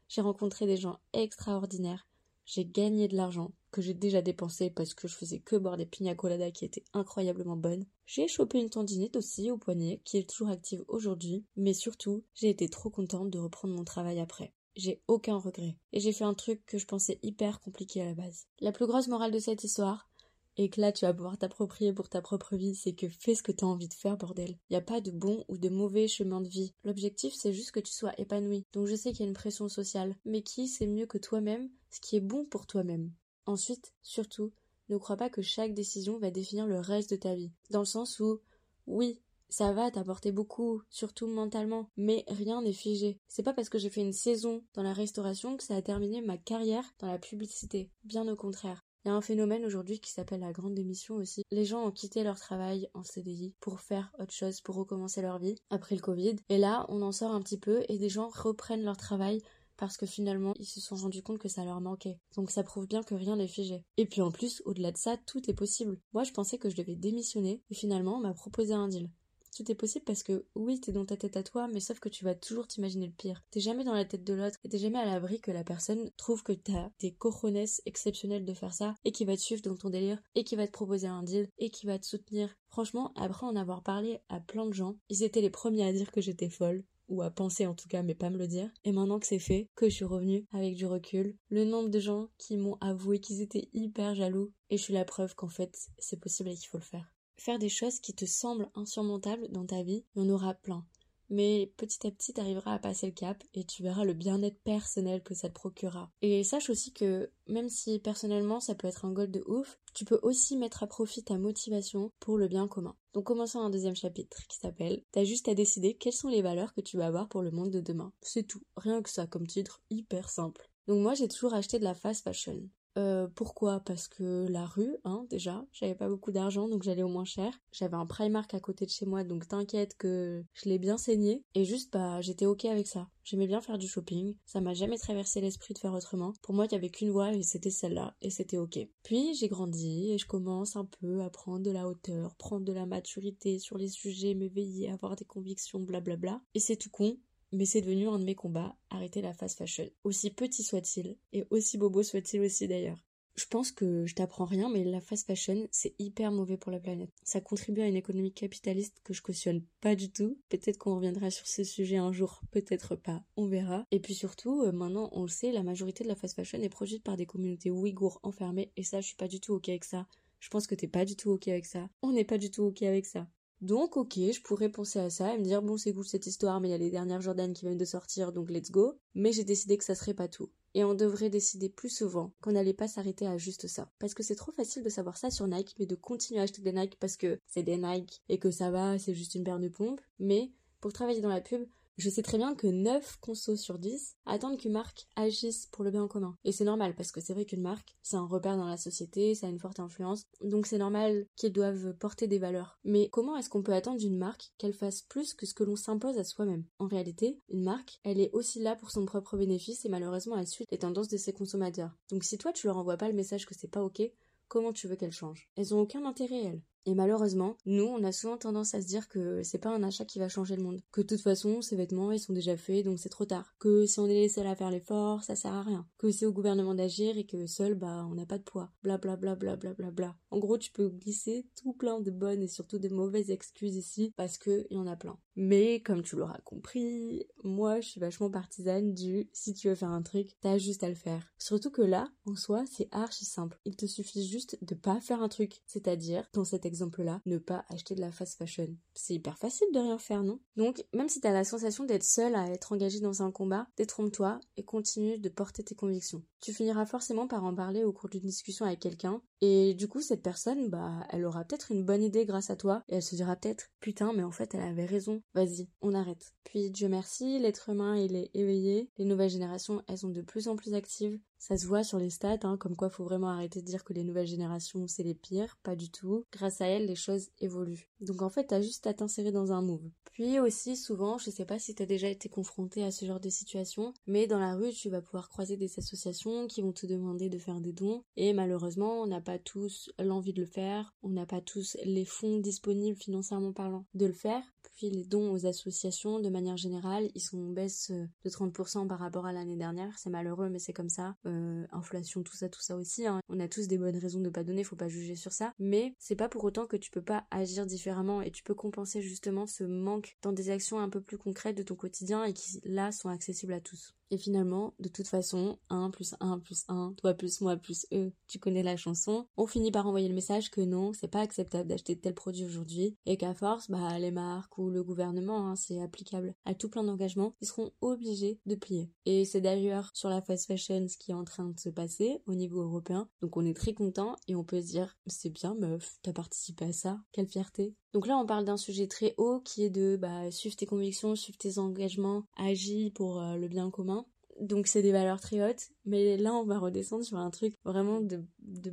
J'ai 0.08 0.20
rencontré 0.20 0.67
des 0.67 0.76
gens 0.76 0.99
extraordinaires. 1.12 2.06
J'ai 2.44 2.64
gagné 2.64 3.08
de 3.08 3.17
l'argent 3.17 3.53
que 3.73 3.82
j'ai 3.82 3.93
déjà 3.93 4.23
dépensé 4.23 4.70
parce 4.70 4.94
que 4.94 5.08
je 5.08 5.17
faisais 5.17 5.41
que 5.41 5.56
boire 5.56 5.76
des 5.76 5.85
pina 5.85 6.14
coladas 6.14 6.53
qui 6.53 6.64
étaient 6.64 6.85
incroyablement 6.93 7.56
bonnes. 7.56 7.87
J'ai 8.06 8.29
chopé 8.29 8.58
une 8.58 8.70
tendinite 8.70 9.17
aussi 9.17 9.50
au 9.50 9.58
poignet 9.58 10.00
qui 10.05 10.17
est 10.19 10.31
toujours 10.31 10.50
active 10.50 10.85
aujourd'hui, 10.87 11.44
mais 11.56 11.75
surtout, 11.75 12.25
j'ai 12.35 12.49
été 12.49 12.69
trop 12.69 12.88
contente 12.88 13.31
de 13.31 13.38
reprendre 13.38 13.75
mon 13.75 13.85
travail 13.85 14.20
après. 14.20 14.53
J'ai 14.76 15.03
aucun 15.08 15.38
regret. 15.38 15.76
Et 15.93 16.00
j'ai 16.00 16.12
fait 16.12 16.25
un 16.25 16.35
truc 16.35 16.64
que 16.67 16.79
je 16.79 16.87
pensais 16.87 17.19
hyper 17.23 17.61
compliqué 17.61 18.03
à 18.03 18.05
la 18.05 18.14
base. 18.14 18.47
La 18.61 18.73
plus 18.73 18.87
grosse 18.87 19.08
morale 19.08 19.32
de 19.32 19.38
cette 19.38 19.64
histoire, 19.64 20.08
et 20.56 20.69
que 20.69 20.81
là 20.81 20.93
tu 20.93 21.05
vas 21.05 21.14
pouvoir 21.14 21.38
t'approprier 21.38 21.93
pour 21.93 22.08
ta 22.08 22.20
propre 22.20 22.56
vie, 22.56 22.75
c'est 22.75 22.94
que 22.94 23.08
fais 23.08 23.35
ce 23.35 23.43
que 23.43 23.53
t'as 23.53 23.67
envie 23.67 23.88
de 23.88 23.94
faire, 23.94 24.17
bordel. 24.17 24.58
Il 24.70 24.73
n'y 24.73 24.76
a 24.76 24.82
pas 24.82 25.00
de 25.00 25.11
bon 25.11 25.44
ou 25.49 25.58
de 25.58 25.69
mauvais 25.69 26.08
chemin 26.08 26.41
de 26.41 26.49
vie. 26.49 26.75
L'objectif 26.85 27.35
c'est 27.35 27.53
juste 27.53 27.73
que 27.73 27.81
tu 27.81 27.93
sois 27.93 28.19
épanoui. 28.19 28.64
Donc 28.73 28.87
je 28.87 28.94
sais 28.94 29.12
qu'il 29.12 29.20
y 29.20 29.25
a 29.25 29.29
une 29.29 29.35
pression 29.35 29.69
sociale, 29.69 30.17
mais 30.25 30.43
qui 30.43 30.69
sait 30.69 30.87
mieux 30.87 31.06
que 31.06 31.19
toi-même 31.19 31.69
ce 31.91 32.00
qui 32.00 32.17
est 32.17 32.20
bon 32.20 32.44
pour 32.44 32.67
toi-même? 32.67 33.12
Ensuite, 33.47 33.94
surtout, 34.03 34.53
ne 34.88 34.99
crois 34.99 35.17
pas 35.17 35.31
que 35.31 35.43
chaque 35.43 35.75
décision 35.75 36.19
va 36.19 36.31
définir 36.31 36.67
le 36.67 36.79
reste 36.79 37.11
de 37.11 37.17
ta 37.17 37.35
vie. 37.35 37.53
Dans 37.70 37.81
le 37.81 37.87
sens 37.87 38.20
où, 38.20 38.41
oui, 38.87 39.20
ça 39.49 39.73
va 39.73 39.91
t'apporter 39.91 40.32
beaucoup, 40.32 40.82
surtout 40.91 41.26
mentalement, 41.26 41.88
mais 41.97 42.25
rien 42.29 42.62
n'est 42.62 42.73
figé. 42.73 43.19
C'est 43.29 43.43
pas 43.43 43.53
parce 43.53 43.69
que 43.69 43.79
j'ai 43.79 43.91
fait 43.91 44.00
une 44.00 44.12
saison 44.12 44.64
dans 44.75 44.82
la 44.82 44.93
restauration 44.93 45.56
que 45.56 45.62
ça 45.62 45.76
a 45.76 45.82
terminé 45.82 46.20
ma 46.20 46.37
carrière 46.37 46.85
dans 46.99 47.06
la 47.06 47.19
publicité. 47.19 47.91
Bien 48.05 48.26
au 48.29 48.37
contraire. 48.37 48.85
Il 49.06 49.11
y 49.11 49.12
a 49.12 49.14
un 49.14 49.20
phénomène 49.20 49.64
aujourd'hui 49.64 50.00
qui 50.00 50.11
s'appelle 50.11 50.41
la 50.41 50.50
grande 50.50 50.75
démission 50.75 51.14
aussi. 51.14 51.44
Les 51.53 51.64
gens 51.64 51.87
ont 51.87 51.93
quitté 51.93 52.25
leur 52.25 52.41
travail 52.41 52.88
en 52.93 53.05
CDI 53.05 53.55
pour 53.61 53.79
faire 53.79 54.11
autre 54.19 54.32
chose, 54.32 54.61
pour 54.61 54.75
recommencer 54.75 55.23
leur 55.23 55.38
vie 55.38 55.55
après 55.70 55.94
le 55.94 56.00
Covid. 56.00 56.35
Et 56.49 56.58
là, 56.58 56.85
on 56.88 57.00
en 57.03 57.12
sort 57.12 57.31
un 57.31 57.41
petit 57.41 57.56
peu 57.56 57.85
et 57.88 57.99
des 57.99 58.08
gens 58.08 58.29
reprennent 58.29 58.82
leur 58.82 58.97
travail 58.97 59.43
parce 59.76 59.97
que 59.97 60.06
finalement 60.06 60.55
ils 60.58 60.67
se 60.67 60.81
sont 60.81 60.97
rendus 60.97 61.23
compte 61.23 61.38
que 61.38 61.49
ça 61.49 61.64
leur 61.64 61.81
manquait. 61.81 62.19
Donc 62.35 62.50
ça 62.50 62.64
prouve 62.64 62.88
bien 62.88 63.05
que 63.05 63.14
rien 63.14 63.37
n'est 63.37 63.47
figé. 63.47 63.85
Et 63.97 64.06
puis 64.06 64.23
en 64.23 64.32
plus, 64.32 64.61
au-delà 64.64 64.91
de 64.91 64.97
ça, 64.97 65.17
tout 65.19 65.49
est 65.49 65.55
possible. 65.55 66.00
Moi 66.12 66.25
je 66.25 66.32
pensais 66.32 66.58
que 66.58 66.69
je 66.69 66.75
devais 66.75 66.97
démissionner 66.97 67.62
et 67.70 67.76
finalement 67.76 68.17
on 68.17 68.23
m'a 68.23 68.35
proposé 68.35 68.75
un 68.75 68.88
deal. 68.88 69.08
Tout 69.56 69.73
est 69.73 69.75
possible 69.75 70.05
parce 70.05 70.23
que 70.23 70.44
oui, 70.55 70.81
t'es 70.81 70.93
dans 70.93 71.06
ta 71.06 71.17
tête 71.17 71.38
à 71.38 71.43
toi, 71.43 71.67
mais 71.67 71.81
sauf 71.81 71.99
que 71.99 72.11
tu 72.11 72.25
vas 72.25 72.35
toujours 72.35 72.67
t'imaginer 72.67 73.06
le 73.06 73.12
pire. 73.12 73.43
T'es 73.50 73.61
jamais 73.61 73.85
dans 73.85 73.94
la 73.94 74.05
tête 74.05 74.23
de 74.23 74.35
l'autre 74.35 74.58
et 74.62 74.69
t'es 74.69 74.76
jamais 74.76 74.99
à 74.99 75.06
l'abri 75.06 75.41
que 75.41 75.50
la 75.50 75.64
personne 75.64 76.11
trouve 76.19 76.43
que 76.43 76.53
t'as 76.53 76.91
des 77.00 77.14
cojones 77.14 77.64
exceptionnels 77.87 78.44
de 78.44 78.53
faire 78.53 78.75
ça 78.75 78.94
et 79.06 79.12
qui 79.12 79.25
va 79.25 79.35
te 79.35 79.41
suivre 79.41 79.62
dans 79.62 79.75
ton 79.75 79.88
délire 79.88 80.20
et 80.35 80.44
qui 80.44 80.56
va 80.56 80.67
te 80.67 80.73
proposer 80.73 81.06
un 81.06 81.23
deal 81.23 81.49
et 81.56 81.70
qui 81.70 81.87
va 81.87 81.99
te 81.99 82.05
soutenir. 82.05 82.55
Franchement, 82.69 83.14
après 83.17 83.47
en 83.47 83.56
avoir 83.56 83.82
parlé 83.82 84.19
à 84.29 84.41
plein 84.41 84.67
de 84.67 84.75
gens, 84.75 84.99
ils 85.08 85.23
étaient 85.23 85.41
les 85.41 85.49
premiers 85.49 85.88
à 85.88 85.93
dire 85.94 86.12
que 86.12 86.20
j'étais 86.20 86.50
folle, 86.50 86.85
ou 87.08 87.23
à 87.23 87.31
penser 87.31 87.67
en 87.67 87.75
tout 87.75 87.88
cas, 87.88 88.03
mais 88.03 88.14
pas 88.14 88.29
me 88.29 88.37
le 88.37 88.49
dire. 88.49 88.70
Et 88.85 88.93
maintenant 88.93 89.19
que 89.19 89.26
c'est 89.26 89.38
fait, 89.38 89.70
que 89.75 89.88
je 89.88 89.94
suis 89.94 90.05
revenue 90.05 90.44
avec 90.53 90.75
du 90.75 90.85
recul, 90.85 91.35
le 91.49 91.64
nombre 91.64 91.88
de 91.88 92.00
gens 92.00 92.29
qui 92.37 92.58
m'ont 92.58 92.76
avoué 92.82 93.20
qu'ils 93.20 93.41
étaient 93.41 93.70
hyper 93.73 94.14
jaloux, 94.14 94.53
et 94.69 94.76
je 94.76 94.82
suis 94.82 94.93
la 94.93 95.06
preuve 95.06 95.35
qu'en 95.35 95.49
fait, 95.49 95.88
c'est 95.99 96.20
possible 96.20 96.50
et 96.50 96.56
qu'il 96.56 96.69
faut 96.69 96.79
le 96.79 96.82
faire 96.82 97.16
faire 97.37 97.59
des 97.59 97.69
choses 97.69 98.00
qui 98.00 98.15
te 98.15 98.25
semblent 98.25 98.71
insurmontables 98.75 99.49
dans 99.49 99.67
ta 99.67 99.83
vie, 99.83 100.05
il 100.15 100.23
y 100.23 100.27
en 100.27 100.31
aura 100.31 100.55
plein. 100.55 100.85
Mais 101.29 101.73
petit 101.77 102.06
à 102.06 102.11
petit, 102.11 102.33
tu 102.33 102.41
arriveras 102.41 102.75
à 102.75 102.79
passer 102.79 103.06
le 103.06 103.12
cap 103.12 103.43
et 103.55 103.65
tu 103.65 103.83
verras 103.83 104.05
le 104.05 104.12
bien-être 104.12 104.61
personnel 104.62 105.23
que 105.23 105.35
ça 105.35 105.49
te 105.49 105.55
procurera. 105.55 106.11
Et 106.23 106.44
sache 106.44 106.71
aussi 106.71 106.93
que 106.93 107.31
même 107.49 107.69
si 107.69 107.99
personnellement 107.99 108.61
ça 108.61 108.75
peut 108.75 108.87
être 108.87 109.05
un 109.05 109.12
goal 109.12 109.31
de 109.31 109.43
ouf, 109.47 109.79
tu 109.94 110.05
peux 110.05 110.21
aussi 110.23 110.56
mettre 110.56 110.83
à 110.83 110.87
profit 110.87 111.25
ta 111.25 111.37
motivation 111.38 112.12
pour 112.21 112.38
le 112.38 112.47
bien 112.47 112.69
commun. 112.69 112.94
Donc 113.12 113.25
commençons 113.25 113.61
un 113.61 113.71
deuxième 113.71 113.97
chapitre 113.97 114.47
qui 114.49 114.59
s'appelle 114.59 115.03
T'as 115.11 115.25
juste 115.25 115.49
à 115.49 115.55
décider 115.55 115.94
quelles 115.94 116.12
sont 116.12 116.29
les 116.29 116.43
valeurs 116.43 116.75
que 116.75 116.81
tu 116.81 116.97
vas 116.97 117.06
avoir 117.06 117.29
pour 117.29 117.43
le 117.43 117.50
monde 117.50 117.71
de 117.71 117.81
demain. 117.81 118.12
C'est 118.21 118.47
tout. 118.47 118.62
Rien 118.77 119.03
que 119.03 119.11
ça 119.11 119.27
comme 119.27 119.47
titre, 119.47 119.82
hyper 119.91 120.31
simple. 120.31 120.71
Donc 120.87 121.00
moi 121.03 121.15
j'ai 121.15 121.29
toujours 121.29 121.55
acheté 121.55 121.79
de 121.79 121.85
la 121.85 121.94
fast 121.94 122.23
fashion. 122.23 122.69
Euh, 122.96 123.28
pourquoi? 123.34 123.81
Parce 123.81 124.08
que 124.08 124.46
la 124.48 124.64
rue, 124.64 124.96
hein, 125.04 125.26
déjà, 125.28 125.64
j'avais 125.72 125.94
pas 125.94 126.08
beaucoup 126.08 126.32
d'argent, 126.32 126.69
donc 126.69 126.82
j'allais 126.82 127.02
au 127.02 127.08
moins 127.08 127.25
cher. 127.25 127.52
J'avais 127.72 127.96
un 127.96 128.06
Primark 128.06 128.54
à 128.54 128.60
côté 128.60 128.87
de 128.87 128.90
chez 128.90 129.06
moi, 129.06 129.22
donc 129.22 129.46
t'inquiète 129.48 129.96
que 129.96 130.43
je 130.54 130.69
l'ai 130.69 130.78
bien 130.78 130.96
saigné. 130.96 131.44
Et 131.54 131.64
juste, 131.64 131.93
bah, 131.93 132.20
j'étais 132.20 132.46
ok 132.46 132.64
avec 132.64 132.87
ça. 132.87 133.08
J'aimais 133.22 133.48
bien 133.48 133.60
faire 133.60 133.76
du 133.76 133.88
shopping, 133.88 134.37
ça 134.46 134.60
m'a 134.60 134.72
jamais 134.72 134.98
traversé 134.98 135.40
l'esprit 135.40 135.75
de 135.75 135.81
faire 135.81 135.93
autrement. 135.93 136.32
Pour 136.43 136.54
moi, 136.54 136.66
il 136.66 136.72
y 136.72 136.76
avait 136.76 136.90
qu'une 136.90 137.10
voie 137.10 137.32
et 137.32 137.43
c'était 137.43 137.70
celle-là, 137.70 138.14
et 138.22 138.31
c'était 138.31 138.56
ok. 138.56 138.78
Puis 139.02 139.34
j'ai 139.34 139.48
grandi 139.48 140.12
et 140.12 140.19
je 140.19 140.26
commence 140.26 140.76
un 140.76 140.84
peu 141.00 141.22
à 141.22 141.28
prendre 141.28 141.64
de 141.64 141.72
la 141.72 141.88
hauteur, 141.88 142.37
prendre 142.37 142.64
de 142.64 142.72
la 142.72 142.87
maturité 142.87 143.58
sur 143.58 143.78
les 143.78 143.88
sujets, 143.88 144.34
m'éveiller, 144.34 144.90
avoir 144.90 145.16
des 145.16 145.25
convictions, 145.25 145.81
blablabla. 145.81 146.40
Et 146.54 146.60
c'est 146.60 146.76
tout 146.76 146.90
con, 146.90 147.19
mais 147.52 147.66
c'est 147.66 147.81
devenu 147.81 148.08
un 148.08 148.19
de 148.19 148.25
mes 148.25 148.34
combats, 148.34 148.76
arrêter 148.91 149.22
la 149.22 149.32
fast 149.32 149.58
fashion. 149.58 149.88
Aussi 150.05 150.31
petit 150.31 150.62
soit-il, 150.62 151.17
et 151.32 151.46
aussi 151.50 151.79
bobo 151.79 152.03
soit-il 152.03 152.41
aussi 152.41 152.69
d'ailleurs. 152.69 152.98
Je 153.36 153.44
pense 153.44 153.70
que 153.70 154.06
je 154.06 154.15
t'apprends 154.15 154.46
rien, 154.46 154.70
mais 154.70 154.82
la 154.82 155.00
fast 155.00 155.26
fashion, 155.26 155.69
c'est 155.70 155.94
hyper 155.98 156.32
mauvais 156.32 156.56
pour 156.56 156.72
la 156.72 156.81
planète. 156.81 157.10
Ça 157.22 157.43
contribue 157.43 157.82
à 157.82 157.86
une 157.86 157.96
économie 157.96 158.32
capitaliste 158.32 159.00
que 159.05 159.12
je 159.12 159.20
cautionne 159.20 159.62
pas 159.82 159.94
du 159.94 160.10
tout. 160.10 160.38
Peut-être 160.48 160.79
qu'on 160.79 160.96
reviendra 160.96 161.31
sur 161.31 161.46
ce 161.46 161.62
sujet 161.62 161.98
un 161.98 162.12
jour, 162.12 162.41
peut-être 162.50 162.96
pas, 162.96 163.22
on 163.36 163.46
verra. 163.46 163.84
Et 163.91 164.00
puis 164.00 164.15
surtout, 164.15 164.62
euh, 164.62 164.72
maintenant, 164.72 165.10
on 165.12 165.22
le 165.22 165.29
sait, 165.29 165.53
la 165.53 165.62
majorité 165.62 166.03
de 166.03 166.08
la 166.08 166.15
fast 166.15 166.34
fashion 166.34 166.62
est 166.62 166.70
produite 166.70 167.05
par 167.05 167.19
des 167.19 167.26
communautés 167.26 167.70
ouïghours 167.70 168.20
enfermées, 168.22 168.72
et 168.79 168.82
ça, 168.82 169.03
je 169.03 169.08
suis 169.08 169.17
pas 169.17 169.29
du 169.29 169.38
tout 169.38 169.53
ok 169.53 169.69
avec 169.69 169.84
ça. 169.84 170.06
Je 170.41 170.48
pense 170.48 170.67
que 170.67 170.74
t'es 170.74 170.88
pas 170.88 171.05
du 171.05 171.15
tout 171.15 171.31
ok 171.31 171.48
avec 171.48 171.67
ça. 171.67 171.91
On 172.00 172.12
n'est 172.12 172.24
pas 172.24 172.38
du 172.38 172.50
tout 172.50 172.62
ok 172.62 172.82
avec 172.82 173.05
ça. 173.05 173.29
Donc 173.63 173.96
ok, 173.96 174.15
je 174.17 174.43
pourrais 174.43 174.69
penser 174.69 174.98
à 174.98 175.08
ça 175.08 175.34
et 175.34 175.39
me 175.39 175.44
dire 175.44 175.63
bon 175.63 175.79
c'est 175.79 175.93
cool 175.93 176.06
cette 176.06 176.27
histoire 176.27 176.60
mais 176.60 176.69
il 176.69 176.72
y 176.72 176.75
a 176.75 176.79
les 176.79 176.91
dernières 176.91 177.22
Jordan 177.22 177.53
qui 177.55 177.65
viennent 177.65 177.79
de 177.79 177.84
sortir 177.84 178.32
donc 178.32 178.51
let's 178.51 178.70
go. 178.70 178.98
Mais 179.15 179.32
j'ai 179.32 179.44
décidé 179.44 179.79
que 179.79 179.84
ça 179.84 179.94
serait 179.94 180.15
pas 180.15 180.29
tout. 180.29 180.51
Et 180.75 180.84
on 180.84 180.94
devrait 180.94 181.31
décider 181.31 181.70
plus 181.70 181.89
souvent 181.89 182.34
qu'on 182.43 182.53
n'allait 182.53 182.75
pas 182.75 182.86
s'arrêter 182.86 183.27
à 183.27 183.39
juste 183.39 183.67
ça. 183.67 183.91
Parce 183.98 184.13
que 184.13 184.22
c'est 184.22 184.34
trop 184.34 184.53
facile 184.53 184.82
de 184.82 184.91
savoir 184.91 185.17
ça 185.17 185.31
sur 185.31 185.46
Nike 185.46 185.75
mais 185.79 185.86
de 185.86 185.94
continuer 185.94 186.41
à 186.41 186.43
acheter 186.43 186.60
des 186.60 186.72
Nike 186.72 186.98
parce 187.01 187.17
que 187.17 187.41
c'est 187.46 187.63
des 187.63 187.79
Nike 187.79 188.22
et 188.29 188.39
que 188.39 188.51
ça 188.51 188.70
va, 188.70 188.98
c'est 188.98 189.15
juste 189.15 189.34
une 189.34 189.44
paire 189.44 189.58
de 189.58 189.69
pompe. 189.69 190.03
Mais 190.19 190.53
pour 190.81 190.93
travailler 190.93 191.22
dans 191.22 191.31
la 191.31 191.41
pub, 191.41 191.67
Je 191.98 192.10
sais 192.10 192.22
très 192.22 192.36
bien 192.36 192.55
que 192.55 192.67
9 192.67 193.20
consos 193.20 193.56
sur 193.56 193.79
10 193.79 194.17
attendent 194.26 194.58
qu'une 194.58 194.72
marque 194.72 195.06
agisse 195.17 195.67
pour 195.72 195.82
le 195.82 195.91
bien 195.91 196.06
commun. 196.08 196.36
Et 196.44 196.53
c'est 196.53 196.65
normal 196.65 196.94
parce 196.94 197.10
que 197.10 197.22
c'est 197.22 197.32
vrai 197.32 197.46
qu'une 197.46 197.62
marque, 197.62 197.96
c'est 198.03 198.17
un 198.17 198.26
repère 198.26 198.58
dans 198.58 198.67
la 198.67 198.76
société, 198.76 199.34
ça 199.34 199.46
a 199.46 199.50
une 199.50 199.58
forte 199.58 199.81
influence, 199.81 200.26
donc 200.43 200.67
c'est 200.67 200.76
normal 200.76 201.26
qu'ils 201.36 201.55
doivent 201.55 201.94
porter 201.94 202.26
des 202.26 202.38
valeurs. 202.38 202.79
Mais 202.84 203.08
comment 203.08 203.34
est-ce 203.38 203.48
qu'on 203.48 203.62
peut 203.62 203.72
attendre 203.72 203.98
d'une 203.98 204.19
marque 204.19 204.53
qu'elle 204.58 204.74
fasse 204.74 205.00
plus 205.00 205.32
que 205.32 205.46
ce 205.46 205.55
que 205.55 205.65
l'on 205.65 205.76
s'impose 205.76 206.19
à 206.19 206.24
soi-même? 206.24 206.67
En 206.79 206.86
réalité, 206.86 207.41
une 207.48 207.65
marque, 207.65 207.98
elle 208.05 208.20
est 208.20 208.31
aussi 208.34 208.60
là 208.60 208.76
pour 208.76 208.91
son 208.91 209.06
propre 209.06 209.38
bénéfice 209.38 209.86
et 209.86 209.88
malheureusement 209.88 210.36
elle 210.36 210.46
suit 210.46 210.67
les 210.70 210.79
tendances 210.79 211.08
de 211.08 211.17
ses 211.17 211.32
consommateurs. 211.32 211.96
Donc 212.10 212.24
si 212.24 212.36
toi 212.36 212.53
tu 212.53 212.67
leur 212.67 212.76
envoies 212.76 212.98
pas 212.98 213.08
le 213.08 213.15
message 213.15 213.46
que 213.46 213.55
c'est 213.55 213.70
pas 213.70 213.82
ok, 213.82 214.03
comment 214.48 214.74
tu 214.74 214.86
veux 214.86 214.96
qu'elles 214.96 215.12
changent 215.12 215.48
Elles 215.56 215.74
ont 215.74 215.81
aucun 215.81 216.05
intérêt, 216.05 216.44
elles. 216.44 216.62
Et 216.86 216.94
malheureusement, 216.94 217.56
nous, 217.66 217.84
on 217.84 218.05
a 218.05 218.12
souvent 218.12 218.36
tendance 218.36 218.74
à 218.74 218.81
se 218.81 218.86
dire 218.86 219.08
que 219.08 219.43
c'est 219.43 219.58
pas 219.58 219.74
un 219.74 219.82
achat 219.82 220.05
qui 220.05 220.20
va 220.20 220.28
changer 220.28 220.55
le 220.55 220.62
monde. 220.62 220.81
Que 220.93 221.00
de 221.00 221.06
toute 221.06 221.20
façon, 221.20 221.60
ces 221.60 221.74
vêtements, 221.74 222.12
ils 222.12 222.20
sont 222.20 222.32
déjà 222.32 222.56
faits, 222.56 222.84
donc 222.84 223.00
c'est 223.00 223.08
trop 223.08 223.24
tard. 223.24 223.56
Que 223.58 223.86
si 223.86 223.98
on 223.98 224.06
est 224.06 224.14
les 224.14 224.28
seuls 224.28 224.46
à 224.46 224.55
faire 224.55 224.70
l'effort, 224.70 225.24
ça 225.24 225.34
sert 225.34 225.52
à 225.52 225.62
rien. 225.62 225.84
Que 225.98 226.12
c'est 226.12 226.26
au 226.26 226.32
gouvernement 226.32 226.76
d'agir 226.76 227.19
et 227.19 227.26
que 227.26 227.48
seul, 227.48 227.74
bah, 227.74 228.06
on 228.08 228.14
n'a 228.14 228.24
pas 228.24 228.38
de 228.38 228.44
poids. 228.44 228.70
Bla 228.84 228.98
bla 228.98 229.16
bla 229.16 229.34
bla 229.34 229.56
bla 229.56 229.74
bla 229.74 229.90
bla. 229.90 230.14
En 230.31 230.38
gros, 230.38 230.58
tu 230.58 230.70
peux 230.70 230.88
glisser 230.88 231.48
tout 231.60 231.72
plein 231.72 232.00
de 232.00 232.12
bonnes 232.12 232.43
et 232.43 232.48
surtout 232.48 232.78
de 232.78 232.88
mauvaises 232.88 233.31
excuses 233.31 233.76
ici 233.76 234.14
parce 234.16 234.38
que 234.38 234.66
y 234.70 234.78
en 234.78 234.86
a 234.86 234.94
plein. 234.94 235.19
Mais, 235.34 235.82
comme 235.82 236.02
tu 236.02 236.16
l'auras 236.16 236.40
compris, 236.44 237.26
moi, 237.43 237.81
je 237.81 237.88
suis 237.88 238.00
vachement 238.00 238.31
partisane 238.31 238.94
du 238.94 239.28
si 239.32 239.55
tu 239.55 239.69
veux 239.69 239.74
faire 239.74 239.90
un 239.90 240.02
truc, 240.02 240.36
t'as 240.40 240.56
juste 240.56 240.84
à 240.84 240.88
le 240.88 240.94
faire. 240.94 241.26
Surtout 241.36 241.70
que 241.70 241.82
là, 241.82 242.08
en 242.26 242.36
soi, 242.36 242.64
c'est 242.70 242.88
archi 242.93 243.24
simple. 243.24 243.58
Il 243.66 243.76
te 243.76 243.86
suffit 243.86 244.26
juste 244.26 244.56
de 244.62 244.74
pas 244.74 245.00
faire 245.00 245.22
un 245.22 245.28
truc. 245.28 245.62
C'est-à-dire, 245.66 246.26
dans 246.32 246.44
cet 246.44 246.64
exemple 246.64 246.76
exemple-là, 246.77 247.23
ne 247.25 247.39
pas 247.39 247.65
acheter 247.71 247.95
de 247.95 248.01
la 248.01 248.13
fast 248.13 248.37
fashion. 248.37 248.69
C'est 248.95 249.15
hyper 249.15 249.39
facile 249.39 249.69
de 249.73 249.79
rien 249.79 249.99
faire, 249.99 250.23
non? 250.23 250.41
Donc, 250.56 250.85
même 250.93 251.09
si 251.09 251.21
t'as 251.21 251.33
la 251.33 251.45
sensation 251.45 251.85
d'être 251.85 252.05
seul 252.05 252.35
à 252.35 252.47
être 252.51 252.73
engagé 252.73 253.01
dans 253.01 253.23
un 253.23 253.31
combat, 253.31 253.67
détrompe-toi 253.77 254.41
et 254.56 254.65
continue 254.65 255.19
de 255.19 255.29
porter 255.31 255.65
tes 255.65 255.75
convictions. 255.75 256.23
Tu 256.41 256.53
finiras 256.53 256.85
forcément 256.85 257.27
par 257.27 257.45
en 257.45 257.55
parler 257.55 257.83
au 257.83 257.93
cours 257.93 258.11
d'une 258.11 258.21
discussion 258.21 258.67
avec 258.67 258.81
quelqu'un, 258.81 259.23
et 259.41 259.75
du 259.75 259.89
coup, 259.89 260.03
cette 260.03 260.23
personne, 260.23 260.69
bah, 260.69 261.06
elle 261.11 261.25
aura 261.25 261.45
peut-être 261.45 261.73
une 261.73 261.85
bonne 261.85 262.03
idée 262.03 262.27
grâce 262.27 262.51
à 262.51 262.56
toi, 262.56 262.83
et 262.89 262.97
elle 262.97 263.03
se 263.03 263.15
dira 263.15 263.37
peut-être, 263.37 263.71
putain, 263.81 264.13
mais 264.13 264.23
en 264.23 264.31
fait, 264.31 264.55
elle 264.55 264.63
avait 264.63 264.85
raison. 264.85 265.23
Vas-y, 265.35 265.69
on 265.81 265.95
arrête. 265.95 266.35
Puis, 266.45 266.71
Dieu 266.71 266.89
merci, 266.89 267.39
l'être 267.39 267.71
humain, 267.71 267.97
il 267.97 268.17
est 268.17 268.31
éveillé, 268.35 268.91
les 268.99 269.05
nouvelles 269.05 269.31
générations, 269.31 269.83
elles 269.89 269.99
sont 269.99 270.11
de 270.11 270.23
plus 270.23 270.49
en 270.49 270.56
plus 270.56 270.75
actives, 270.75 271.19
ça 271.39 271.56
se 271.56 271.67
voit 271.67 271.85
sur 271.85 271.99
les 271.99 272.11
stats, 272.11 272.39
hein, 272.43 272.56
comme 272.56 272.77
quoi 272.77 272.91
faut 272.91 273.05
vraiment 273.05 273.29
arrêter 273.29 273.61
de 273.61 273.67
dire 273.67 273.85
que 273.85 273.93
les 273.93 274.05
nouvelles 274.05 274.27
générations 274.27 274.87
c'est 274.87 275.03
les 275.03 275.15
pires, 275.15 275.56
pas 275.63 275.77
du 275.77 275.91
tout. 275.91 276.25
Grâce 276.33 276.56
à 276.60 276.67
elles, 276.67 276.86
les 276.86 276.94
choses 276.94 277.29
évoluent. 277.39 277.89
Donc 278.01 278.22
en 278.22 278.29
fait, 278.29 278.44
t'as 278.44 278.60
juste 278.60 278.86
à 278.86 278.94
t'insérer 278.94 279.32
dans 279.32 279.53
un 279.53 279.63
move. 279.63 279.91
Puis 280.13 280.41
aussi, 280.41 280.77
souvent, 280.77 281.19
je 281.19 281.31
sais 281.31 281.44
pas 281.44 281.58
si 281.58 281.75
t'as 281.75 281.84
déjà 281.84 282.08
été 282.08 282.31
confronté 282.31 282.82
à 282.82 282.91
ce 282.91 283.05
genre 283.05 283.20
de 283.20 283.29
situation, 283.29 283.93
mais 284.06 284.27
dans 284.27 284.39
la 284.39 284.55
rue, 284.55 284.72
tu 284.72 284.89
vas 284.89 285.03
pouvoir 285.03 285.29
croiser 285.29 285.58
des 285.58 285.79
associations 285.79 286.46
qui 286.46 286.63
vont 286.63 286.72
te 286.72 286.86
demander 286.86 287.29
de 287.29 287.39
faire 287.39 287.60
des 287.60 287.72
dons, 287.72 288.03
et 288.17 288.32
malheureusement, 288.32 289.03
on 289.03 289.06
n'a 289.06 289.20
pas 289.20 289.39
tous 289.39 289.91
l'envie 289.98 290.32
de 290.32 290.41
le 290.41 290.46
faire, 290.46 290.94
on 291.03 291.10
n'a 291.10 291.27
pas 291.27 291.43
tous 291.43 291.77
les 291.84 292.06
fonds 292.06 292.39
disponibles 292.39 292.96
financièrement 292.96 293.53
parlant 293.53 293.84
de 293.93 294.06
le 294.06 294.15
faire, 294.15 294.43
puis 294.77 294.91
les 294.91 295.05
dons 295.05 295.32
aux 295.32 295.46
associations, 295.46 296.20
de 296.20 296.29
manière 296.29 296.58
générale, 296.58 297.08
ils 297.15 297.22
sont 297.22 297.39
en 297.39 297.51
baisse 297.51 297.91
de 297.91 298.31
30% 298.31 298.86
par 298.86 298.98
rapport 298.98 299.25
à 299.25 299.32
l'année 299.32 299.56
dernière. 299.56 299.98
C'est 299.98 300.10
malheureux, 300.10 300.51
mais 300.51 300.58
c'est 300.58 300.75
comme 300.75 300.91
ça. 300.91 301.17
Euh, 301.27 301.67
inflation, 301.72 302.22
tout 302.22 302.36
ça, 302.36 302.51
tout 302.51 302.60
ça 302.60 302.77
aussi. 302.77 303.06
Hein. 303.06 303.20
On 303.36 303.40
a 303.40 303.48
tous 303.48 303.69
des 303.69 303.76
bonnes 303.76 303.98
raisons 303.98 304.20
de 304.20 304.31
pas 304.31 304.44
donner, 304.44 304.64
faut 304.64 304.76
pas 304.76 304.88
juger 304.88 305.14
sur 305.14 305.32
ça. 305.32 305.52
Mais 305.58 305.94
c'est 305.98 306.16
pas 306.16 306.31
pour 306.31 306.43
autant 306.44 306.66
que 306.66 306.78
tu 306.78 306.90
peux 306.90 307.02
pas 307.02 307.26
agir 307.31 307.66
différemment 307.66 308.22
et 308.22 308.31
tu 308.31 308.43
peux 308.43 308.55
compenser 308.55 309.02
justement 309.02 309.46
ce 309.46 309.62
manque 309.62 310.16
dans 310.22 310.32
des 310.32 310.48
actions 310.48 310.78
un 310.78 310.88
peu 310.88 311.02
plus 311.02 311.19
concrètes 311.19 311.58
de 311.58 311.62
ton 311.62 311.74
quotidien 311.74 312.24
et 312.24 312.32
qui 312.32 312.60
là 312.64 312.93
sont 312.93 313.10
accessibles 313.10 313.52
à 313.52 313.60
tous. 313.60 313.94
Et 314.10 314.19
finalement, 314.19 314.74
de 314.78 314.88
toute 314.88 315.08
façon, 315.08 315.58
1 315.69 315.90
plus 315.90 316.14
1 316.20 316.38
plus 316.38 316.64
1, 316.69 316.94
toi 316.96 317.14
plus 317.14 317.40
moi 317.40 317.56
plus 317.56 317.86
eux, 317.93 318.12
tu 318.28 318.38
connais 318.38 318.62
la 318.62 318.76
chanson, 318.76 319.26
on 319.36 319.46
finit 319.46 319.72
par 319.72 319.86
envoyer 319.86 320.08
le 320.08 320.14
message 320.14 320.50
que 320.50 320.60
non, 320.60 320.93
c'est 320.93 321.08
pas 321.08 321.20
acceptable 321.20 321.69
d'acheter 321.69 321.98
tel 321.98 322.14
produit 322.14 322.44
aujourd'hui, 322.44 322.96
et 323.05 323.16
qu'à 323.16 323.34
force, 323.34 323.69
bah, 323.69 323.98
les 323.98 324.12
marques 324.12 324.58
ou 324.58 324.70
le 324.70 324.84
gouvernement, 324.84 325.48
hein, 325.48 325.56
c'est 325.56 325.81
applicable 325.81 326.34
à 326.44 326.55
tout 326.55 326.69
plein 326.69 326.84
d'engagements, 326.84 327.34
ils 327.40 327.48
seront 327.48 327.72
obligés 327.81 328.38
de 328.46 328.55
plier. 328.55 328.90
Et 329.06 329.24
c'est 329.24 329.40
d'ailleurs 329.40 329.90
sur 329.93 330.08
la 330.08 330.22
fast 330.22 330.46
fashion 330.46 330.86
ce 330.88 330.96
qui 330.96 331.10
est 331.10 331.14
en 331.14 331.24
train 331.24 331.48
de 331.48 331.58
se 331.58 331.69
passer 331.69 332.22
au 332.26 332.34
niveau 332.34 332.62
européen, 332.62 333.08
donc 333.27 333.37
on 333.39 333.45
est 333.45 333.56
très 333.56 333.75
content 333.75 334.15
et 334.29 334.37
on 334.37 334.45
peut 334.45 334.61
se 334.61 334.69
dire, 334.69 334.97
c'est 335.09 335.31
bien 335.31 335.56
meuf, 335.56 335.99
t'as 336.03 336.13
participé 336.13 336.67
à 336.67 336.73
ça, 336.73 337.01
quelle 337.11 337.27
fierté. 337.27 337.75
Donc 337.93 338.06
là, 338.06 338.17
on 338.19 338.25
parle 338.25 338.45
d'un 338.45 338.56
sujet 338.56 338.87
très 338.87 339.15
haut 339.17 339.41
qui 339.41 339.65
est 339.65 339.71
de 339.71 339.97
bah, 339.97 340.31
suivre 340.31 340.55
tes 340.55 340.65
convictions, 340.65 341.17
suivre 341.17 341.37
tes 341.37 341.59
engagements, 341.59 342.23
agir 342.37 342.93
pour 342.95 343.21
euh, 343.21 343.35
le 343.35 343.49
bien 343.49 343.69
commun. 343.73 344.06
Donc 344.41 344.69
c'est 344.69 344.81
des 344.81 344.93
valeurs 344.93 345.21
très 345.21 345.43
hautes, 345.43 345.71
mais 345.85 346.17
là 346.17 346.35
on 346.35 346.45
va 346.45 346.61
redescendre 346.61 347.03
sur 347.03 347.17
un 347.17 347.31
truc 347.31 347.55
vraiment 347.65 348.01
de, 348.01 348.23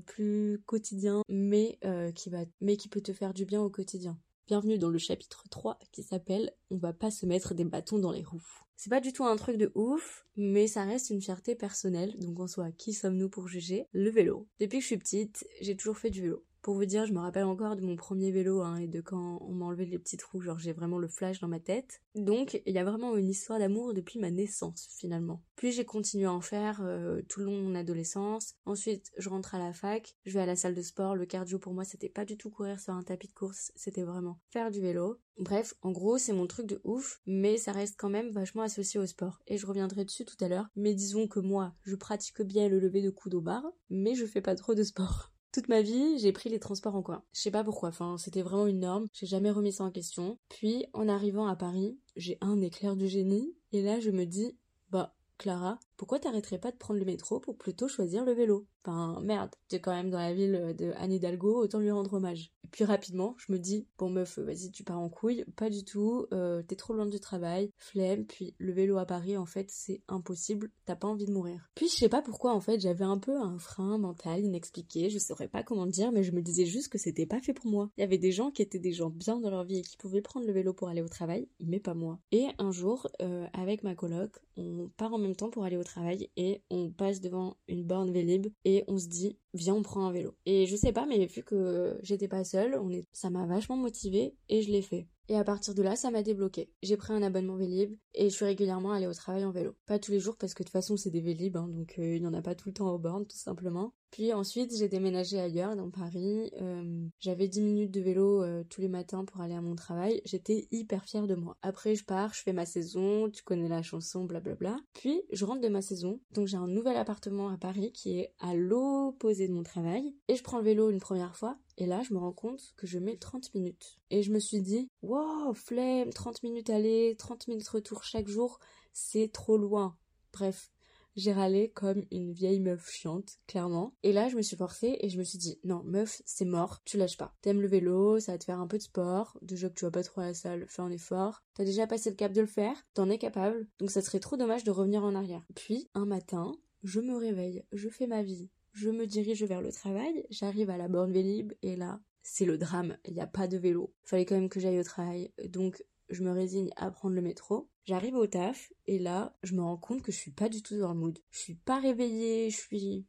plus 0.05 0.61
quotidien, 0.67 1.23
mais, 1.27 1.79
euh, 1.83 2.11
qui 2.11 2.29
va, 2.29 2.41
mais 2.61 2.77
qui 2.77 2.89
peut 2.89 3.01
te 3.01 3.11
faire 3.11 3.33
du 3.33 3.45
bien 3.45 3.63
au 3.63 3.71
quotidien. 3.71 4.19
Bienvenue 4.45 4.77
dans 4.77 4.89
le 4.89 4.97
chapitre 4.97 5.45
3 5.49 5.79
qui 5.93 6.03
s'appelle 6.03 6.51
On 6.69 6.75
va 6.75 6.91
pas 6.91 7.11
se 7.11 7.25
mettre 7.25 7.53
des 7.53 7.63
bâtons 7.63 7.97
dans 7.97 8.11
les 8.11 8.25
roues. 8.25 8.43
C'est 8.75 8.89
pas 8.89 8.99
du 8.99 9.13
tout 9.13 9.23
un 9.23 9.37
truc 9.37 9.55
de 9.55 9.71
ouf, 9.73 10.25
mais 10.35 10.67
ça 10.67 10.83
reste 10.83 11.11
une 11.11 11.21
fierté 11.21 11.55
personnelle, 11.55 12.13
donc 12.19 12.37
en 12.41 12.47
soi, 12.47 12.69
qui 12.73 12.91
sommes-nous 12.91 13.29
pour 13.29 13.47
juger? 13.47 13.87
Le 13.93 14.09
vélo. 14.09 14.49
Depuis 14.59 14.79
que 14.79 14.81
je 14.81 14.87
suis 14.87 14.97
petite, 14.97 15.47
j'ai 15.61 15.77
toujours 15.77 15.97
fait 15.97 16.09
du 16.09 16.23
vélo. 16.23 16.43
Pour 16.63 16.75
vous 16.75 16.85
dire, 16.85 17.05
je 17.05 17.11
me 17.11 17.19
rappelle 17.19 17.43
encore 17.43 17.75
de 17.75 17.81
mon 17.81 17.97
premier 17.97 18.31
vélo 18.31 18.61
hein, 18.61 18.77
et 18.77 18.87
de 18.87 19.01
quand 19.01 19.37
on 19.41 19.51
m'a 19.51 19.65
enlevé 19.65 19.85
les 19.85 19.99
petites 19.99 20.23
roues, 20.23 20.39
genre 20.39 20.59
j'ai 20.59 20.71
vraiment 20.71 20.97
le 20.97 21.09
flash 21.09 21.41
dans 21.41 21.49
ma 21.49 21.59
tête. 21.59 22.01
Donc 22.15 22.61
il 22.65 22.73
y 22.73 22.79
a 22.79 22.85
vraiment 22.85 23.17
une 23.17 23.29
histoire 23.29 23.59
d'amour 23.59 23.93
depuis 23.93 24.17
ma 24.17 24.31
naissance 24.31 24.87
finalement. 24.97 25.43
Puis 25.57 25.73
j'ai 25.73 25.83
continué 25.83 26.23
à 26.23 26.31
en 26.31 26.39
faire 26.39 26.79
euh, 26.81 27.21
tout 27.27 27.41
le 27.41 27.47
long 27.47 27.57
de 27.57 27.63
mon 27.63 27.75
adolescence. 27.75 28.55
Ensuite 28.63 29.11
je 29.17 29.27
rentre 29.27 29.55
à 29.55 29.59
la 29.59 29.73
fac, 29.73 30.15
je 30.25 30.31
vais 30.31 30.39
à 30.39 30.45
la 30.45 30.55
salle 30.55 30.73
de 30.73 30.81
sport. 30.81 31.17
Le 31.17 31.25
cardio 31.25 31.59
pour 31.59 31.73
moi 31.73 31.83
c'était 31.83 32.07
pas 32.07 32.23
du 32.23 32.37
tout 32.37 32.49
courir 32.49 32.79
sur 32.79 32.93
un 32.93 33.03
tapis 33.03 33.27
de 33.27 33.33
course, 33.33 33.73
c'était 33.75 34.03
vraiment 34.03 34.39
faire 34.49 34.71
du 34.71 34.79
vélo. 34.79 35.19
Bref, 35.37 35.73
en 35.81 35.91
gros 35.91 36.17
c'est 36.17 36.31
mon 36.31 36.47
truc 36.47 36.67
de 36.67 36.79
ouf, 36.85 37.19
mais 37.25 37.57
ça 37.57 37.73
reste 37.73 37.95
quand 37.97 38.09
même 38.09 38.31
vachement 38.31 38.61
associé 38.61 39.01
au 39.01 39.05
sport. 39.05 39.41
Et 39.47 39.57
je 39.57 39.65
reviendrai 39.65 40.05
dessus 40.05 40.23
tout 40.23 40.37
à 40.39 40.47
l'heure. 40.47 40.69
Mais 40.77 40.93
disons 40.93 41.27
que 41.27 41.41
moi 41.41 41.75
je 41.83 41.97
pratique 41.97 42.41
bien 42.41 42.69
le 42.69 42.79
lever 42.79 43.01
de 43.01 43.09
coude 43.09 43.35
au 43.35 43.41
bar, 43.41 43.65
mais 43.89 44.15
je 44.15 44.25
fais 44.25 44.39
pas 44.39 44.55
trop 44.55 44.75
de 44.75 44.83
sport. 44.83 45.32
Toute 45.53 45.67
ma 45.67 45.83
vie, 45.83 46.17
j'ai 46.17 46.31
pris 46.31 46.49
les 46.49 46.59
transports 46.59 46.95
en 46.95 47.03
commun. 47.03 47.23
Je 47.31 47.41
sais 47.41 47.51
pas 47.51 47.63
pourquoi, 47.63 47.89
enfin, 47.89 48.17
c'était 48.17 48.41
vraiment 48.41 48.65
une 48.65 48.79
norme, 48.79 49.07
j'ai 49.13 49.27
jamais 49.27 49.51
remis 49.51 49.71
ça 49.71 49.83
en 49.83 49.91
question. 49.91 50.39
Puis, 50.49 50.87
en 50.93 51.07
arrivant 51.07 51.45
à 51.45 51.55
Paris, 51.55 51.99
j'ai 52.15 52.39
un 52.41 52.59
éclair 52.59 52.95
du 52.95 53.07
génie, 53.07 53.53
et 53.71 53.83
là, 53.83 53.99
je 53.99 54.09
me 54.09 54.25
dis, 54.25 54.57
bah, 54.89 55.15
Clara, 55.37 55.79
pourquoi 56.03 56.19
t'arrêterais 56.19 56.59
pas 56.59 56.71
de 56.71 56.75
prendre 56.75 56.99
le 56.99 57.05
métro 57.05 57.39
pour 57.39 57.55
plutôt 57.55 57.87
choisir 57.87 58.25
le 58.25 58.33
vélo? 58.33 58.67
Enfin, 58.83 59.21
merde, 59.21 59.51
t'es 59.69 59.79
quand 59.79 59.93
même 59.93 60.09
dans 60.09 60.19
la 60.19 60.33
ville 60.33 60.75
de 60.77 60.91
Anne 60.97 61.13
Hidalgo, 61.13 61.63
autant 61.63 61.79
lui 61.79 61.91
rendre 61.91 62.15
hommage. 62.15 62.51
Et 62.65 62.67
puis 62.67 62.83
rapidement, 62.83 63.35
je 63.37 63.53
me 63.53 63.57
dis, 63.57 63.87
bon 63.97 64.09
meuf, 64.09 64.37
vas-y, 64.37 64.69
tu 64.71 64.83
pars 64.83 64.99
en 64.99 65.07
couille. 65.07 65.45
Pas 65.55 65.69
du 65.69 65.85
tout, 65.85 66.25
euh, 66.33 66.61
t'es 66.63 66.75
trop 66.75 66.93
loin 66.93 67.05
du 67.05 67.21
travail, 67.21 67.71
flemme, 67.77 68.25
puis 68.25 68.53
le 68.57 68.73
vélo 68.73 68.97
à 68.97 69.05
Paris, 69.05 69.37
en 69.37 69.45
fait, 69.45 69.71
c'est 69.71 70.01
impossible, 70.09 70.71
t'as 70.83 70.97
pas 70.97 71.07
envie 71.07 71.23
de 71.23 71.31
mourir. 71.31 71.69
Puis 71.75 71.87
je 71.87 71.95
sais 71.95 72.09
pas 72.09 72.21
pourquoi, 72.21 72.53
en 72.53 72.59
fait, 72.59 72.81
j'avais 72.81 73.05
un 73.05 73.19
peu 73.19 73.39
un 73.39 73.57
frein 73.57 73.97
mental 73.97 74.43
inexpliqué, 74.43 75.09
je 75.09 75.19
saurais 75.19 75.47
pas 75.47 75.63
comment 75.63 75.85
dire, 75.85 76.11
mais 76.11 76.23
je 76.23 76.33
me 76.33 76.41
disais 76.41 76.65
juste 76.65 76.89
que 76.89 76.97
c'était 76.97 77.25
pas 77.25 77.39
fait 77.39 77.53
pour 77.53 77.67
moi. 77.67 77.89
Il 77.95 78.01
y 78.01 78.03
avait 78.03 78.17
des 78.17 78.33
gens 78.33 78.51
qui 78.51 78.61
étaient 78.61 78.77
des 78.77 78.91
gens 78.91 79.09
bien 79.09 79.39
dans 79.39 79.51
leur 79.51 79.63
vie 79.63 79.77
et 79.77 79.83
qui 79.83 79.95
pouvaient 79.95 80.21
prendre 80.21 80.45
le 80.45 80.51
vélo 80.51 80.73
pour 80.73 80.89
aller 80.89 81.01
au 81.01 81.07
travail, 81.07 81.47
mais 81.61 81.79
pas 81.79 81.93
moi. 81.93 82.19
Et 82.33 82.47
un 82.57 82.71
jour, 82.71 83.07
euh, 83.21 83.47
avec 83.53 83.83
ma 83.83 83.95
coloc, 83.95 84.31
on 84.57 84.89
part 84.97 85.13
en 85.13 85.17
même 85.17 85.35
temps 85.35 85.49
pour 85.49 85.63
aller 85.63 85.77
au 85.77 85.83
travail 85.83 85.92
et 86.35 86.63
on 86.69 86.91
passe 86.91 87.21
devant 87.21 87.57
une 87.67 87.83
borne 87.83 88.11
Vélib 88.11 88.47
et 88.65 88.83
on 88.87 88.97
se 88.97 89.07
dit 89.07 89.37
viens 89.53 89.75
on 89.75 89.83
prend 89.83 90.05
un 90.05 90.11
vélo. 90.11 90.35
Et 90.45 90.65
je 90.65 90.75
sais 90.75 90.93
pas 90.93 91.05
mais 91.05 91.25
vu 91.25 91.43
que 91.43 91.97
j'étais 92.01 92.27
pas 92.27 92.43
seule, 92.43 92.77
on 92.81 92.89
est... 92.89 93.05
ça 93.13 93.29
m'a 93.29 93.45
vachement 93.45 93.77
motivée 93.77 94.35
et 94.49 94.61
je 94.61 94.71
l'ai 94.71 94.81
fait. 94.81 95.07
Et 95.29 95.37
à 95.37 95.43
partir 95.43 95.73
de 95.73 95.81
là, 95.81 95.95
ça 95.95 96.11
m'a 96.11 96.21
débloqué. 96.21 96.69
J'ai 96.81 96.97
pris 96.97 97.13
un 97.13 97.21
abonnement 97.21 97.55
Vélib 97.55 97.95
et 98.13 98.29
je 98.29 98.35
suis 98.35 98.45
régulièrement 98.45 98.91
allée 98.91 99.07
au 99.07 99.13
travail 99.13 99.45
en 99.45 99.51
vélo. 99.51 99.75
Pas 99.85 99.99
tous 99.99 100.11
les 100.11 100.19
jours 100.19 100.37
parce 100.37 100.53
que 100.53 100.63
de 100.63 100.67
toute 100.67 100.73
façon 100.73 100.97
c'est 100.97 101.11
des 101.11 101.21
Vélib, 101.21 101.55
hein, 101.55 101.67
donc 101.69 101.95
euh, 101.99 102.15
il 102.15 102.21
n'y 102.21 102.27
en 102.27 102.33
a 102.33 102.41
pas 102.41 102.55
tout 102.55 102.69
le 102.69 102.73
temps 102.73 102.91
aux 102.93 102.99
bornes 102.99 103.25
tout 103.25 103.37
simplement. 103.37 103.93
Puis 104.13 104.31
ensuite, 104.31 104.77
j'ai 104.77 104.89
déménagé 104.89 105.39
ailleurs, 105.39 105.75
dans 105.75 105.89
Paris. 105.89 106.51
Euh, 106.61 107.07
j'avais 107.19 107.47
10 107.47 107.61
minutes 107.61 107.89
de 107.89 107.99
vélo 107.99 108.43
euh, 108.43 108.63
tous 108.69 108.79
les 108.79 108.87
matins 108.87 109.25
pour 109.25 109.41
aller 109.41 109.55
à 109.55 109.61
mon 109.61 109.73
travail. 109.73 110.21
J'étais 110.23 110.67
hyper 110.69 111.05
fière 111.05 111.25
de 111.25 111.33
moi. 111.33 111.57
Après, 111.63 111.95
je 111.95 112.05
pars, 112.05 112.31
je 112.31 112.43
fais 112.43 112.53
ma 112.53 112.67
saison, 112.67 113.31
tu 113.31 113.41
connais 113.41 113.67
la 113.67 113.81
chanson, 113.81 114.25
blablabla. 114.25 114.77
Puis, 114.93 115.23
je 115.31 115.45
rentre 115.45 115.61
de 115.61 115.67
ma 115.67 115.81
saison. 115.81 116.19
Donc, 116.29 116.45
j'ai 116.45 116.57
un 116.57 116.67
nouvel 116.67 116.95
appartement 116.95 117.49
à 117.49 117.57
Paris 117.57 117.91
qui 117.91 118.19
est 118.19 118.35
à 118.39 118.53
l'opposé 118.53 119.47
de 119.47 119.53
mon 119.53 119.63
travail. 119.63 120.15
Et 120.27 120.35
je 120.35 120.43
prends 120.43 120.59
le 120.59 120.65
vélo 120.65 120.91
une 120.91 120.99
première 120.99 121.35
fois. 121.35 121.57
Et 121.79 121.87
là, 121.87 122.03
je 122.07 122.13
me 122.13 122.19
rends 122.19 122.33
compte 122.33 122.75
que 122.77 122.85
je 122.85 122.99
mets 122.99 123.17
30 123.17 123.55
minutes. 123.55 123.97
Et 124.11 124.21
je 124.21 124.31
me 124.31 124.37
suis 124.37 124.61
dit, 124.61 124.91
wow, 125.01 125.55
flemme, 125.55 126.13
30 126.13 126.43
minutes 126.43 126.69
aller, 126.69 127.15
30 127.17 127.47
minutes 127.47 127.67
retour 127.67 128.03
chaque 128.03 128.27
jour, 128.27 128.59
c'est 128.91 129.31
trop 129.31 129.57
loin. 129.57 129.97
Bref, 130.33 130.71
J'ai 131.15 131.31
râlé 131.31 131.69
comme 131.69 132.03
une 132.11 132.31
vieille 132.31 132.59
meuf 132.59 132.89
chiante, 132.89 133.37
clairement. 133.47 133.93
Et 134.01 134.13
là, 134.13 134.29
je 134.29 134.35
me 134.35 134.41
suis 134.41 134.57
forcée 134.57 134.97
et 134.99 135.09
je 135.09 135.19
me 135.19 135.23
suis 135.23 135.37
dit, 135.37 135.59
non, 135.63 135.83
meuf, 135.83 136.21
c'est 136.25 136.45
mort, 136.45 136.81
tu 136.85 136.97
lâches 136.97 137.17
pas. 137.17 137.35
T'aimes 137.41 137.61
le 137.61 137.67
vélo, 137.67 138.19
ça 138.19 138.31
va 138.31 138.37
te 138.37 138.45
faire 138.45 138.59
un 138.59 138.67
peu 138.67 138.77
de 138.77 138.83
sport. 138.83 139.37
Déjà 139.41 139.69
que 139.69 139.75
tu 139.75 139.85
vas 139.85 139.91
pas 139.91 140.03
trop 140.03 140.21
à 140.21 140.25
la 140.25 140.33
salle, 140.33 140.65
fais 140.67 140.81
un 140.81 140.89
effort. 140.89 141.43
T'as 141.53 141.65
déjà 141.65 141.85
passé 141.85 142.09
le 142.09 142.15
cap 142.15 142.31
de 142.31 142.41
le 142.41 142.47
faire, 142.47 142.75
t'en 142.93 143.09
es 143.09 143.17
capable. 143.17 143.67
Donc 143.79 143.91
ça 143.91 144.01
serait 144.01 144.19
trop 144.19 144.37
dommage 144.37 144.63
de 144.63 144.71
revenir 144.71 145.03
en 145.03 145.13
arrière. 145.13 145.45
Puis, 145.55 145.89
un 145.93 146.05
matin, 146.05 146.55
je 146.83 146.99
me 146.99 147.15
réveille, 147.15 147.63
je 147.71 147.89
fais 147.89 148.07
ma 148.07 148.23
vie. 148.23 148.49
Je 148.73 148.89
me 148.89 149.05
dirige 149.05 149.43
vers 149.43 149.61
le 149.61 149.71
travail, 149.71 150.25
j'arrive 150.31 150.71
à 150.71 150.77
la 150.77 150.87
borne 150.87 151.11
Vélib 151.11 151.53
et 151.61 151.75
là, 151.75 151.99
c'est 152.23 152.45
le 152.45 152.57
drame, 152.57 152.97
il 153.05 153.13
n'y 153.13 153.21
a 153.21 153.27
pas 153.27 153.47
de 153.47 153.57
vélo. 153.57 153.93
Fallait 154.03 154.25
quand 154.25 154.35
même 154.35 154.49
que 154.49 154.59
j'aille 154.59 154.79
au 154.79 154.83
travail, 154.83 155.31
donc 155.47 155.83
je 156.09 156.23
me 156.23 156.31
résigne 156.31 156.71
à 156.75 156.89
prendre 156.89 157.15
le 157.15 157.21
métro. 157.21 157.69
J'arrive 157.85 158.15
au 158.15 158.27
taf 158.27 158.71
et 158.87 158.97
là, 158.97 159.35
je 159.43 159.55
me 159.55 159.61
rends 159.61 159.77
compte 159.77 160.01
que 160.01 160.11
je 160.11 160.17
suis 160.17 160.31
pas 160.31 160.47
du 160.49 160.61
tout 160.63 160.77
dans 160.77 160.93
le 160.93 160.99
mood. 160.99 161.19
Je 161.31 161.39
suis 161.39 161.55
pas 161.55 161.79
réveillée, 161.79 162.49
je 162.49 162.57
suis 162.57 163.05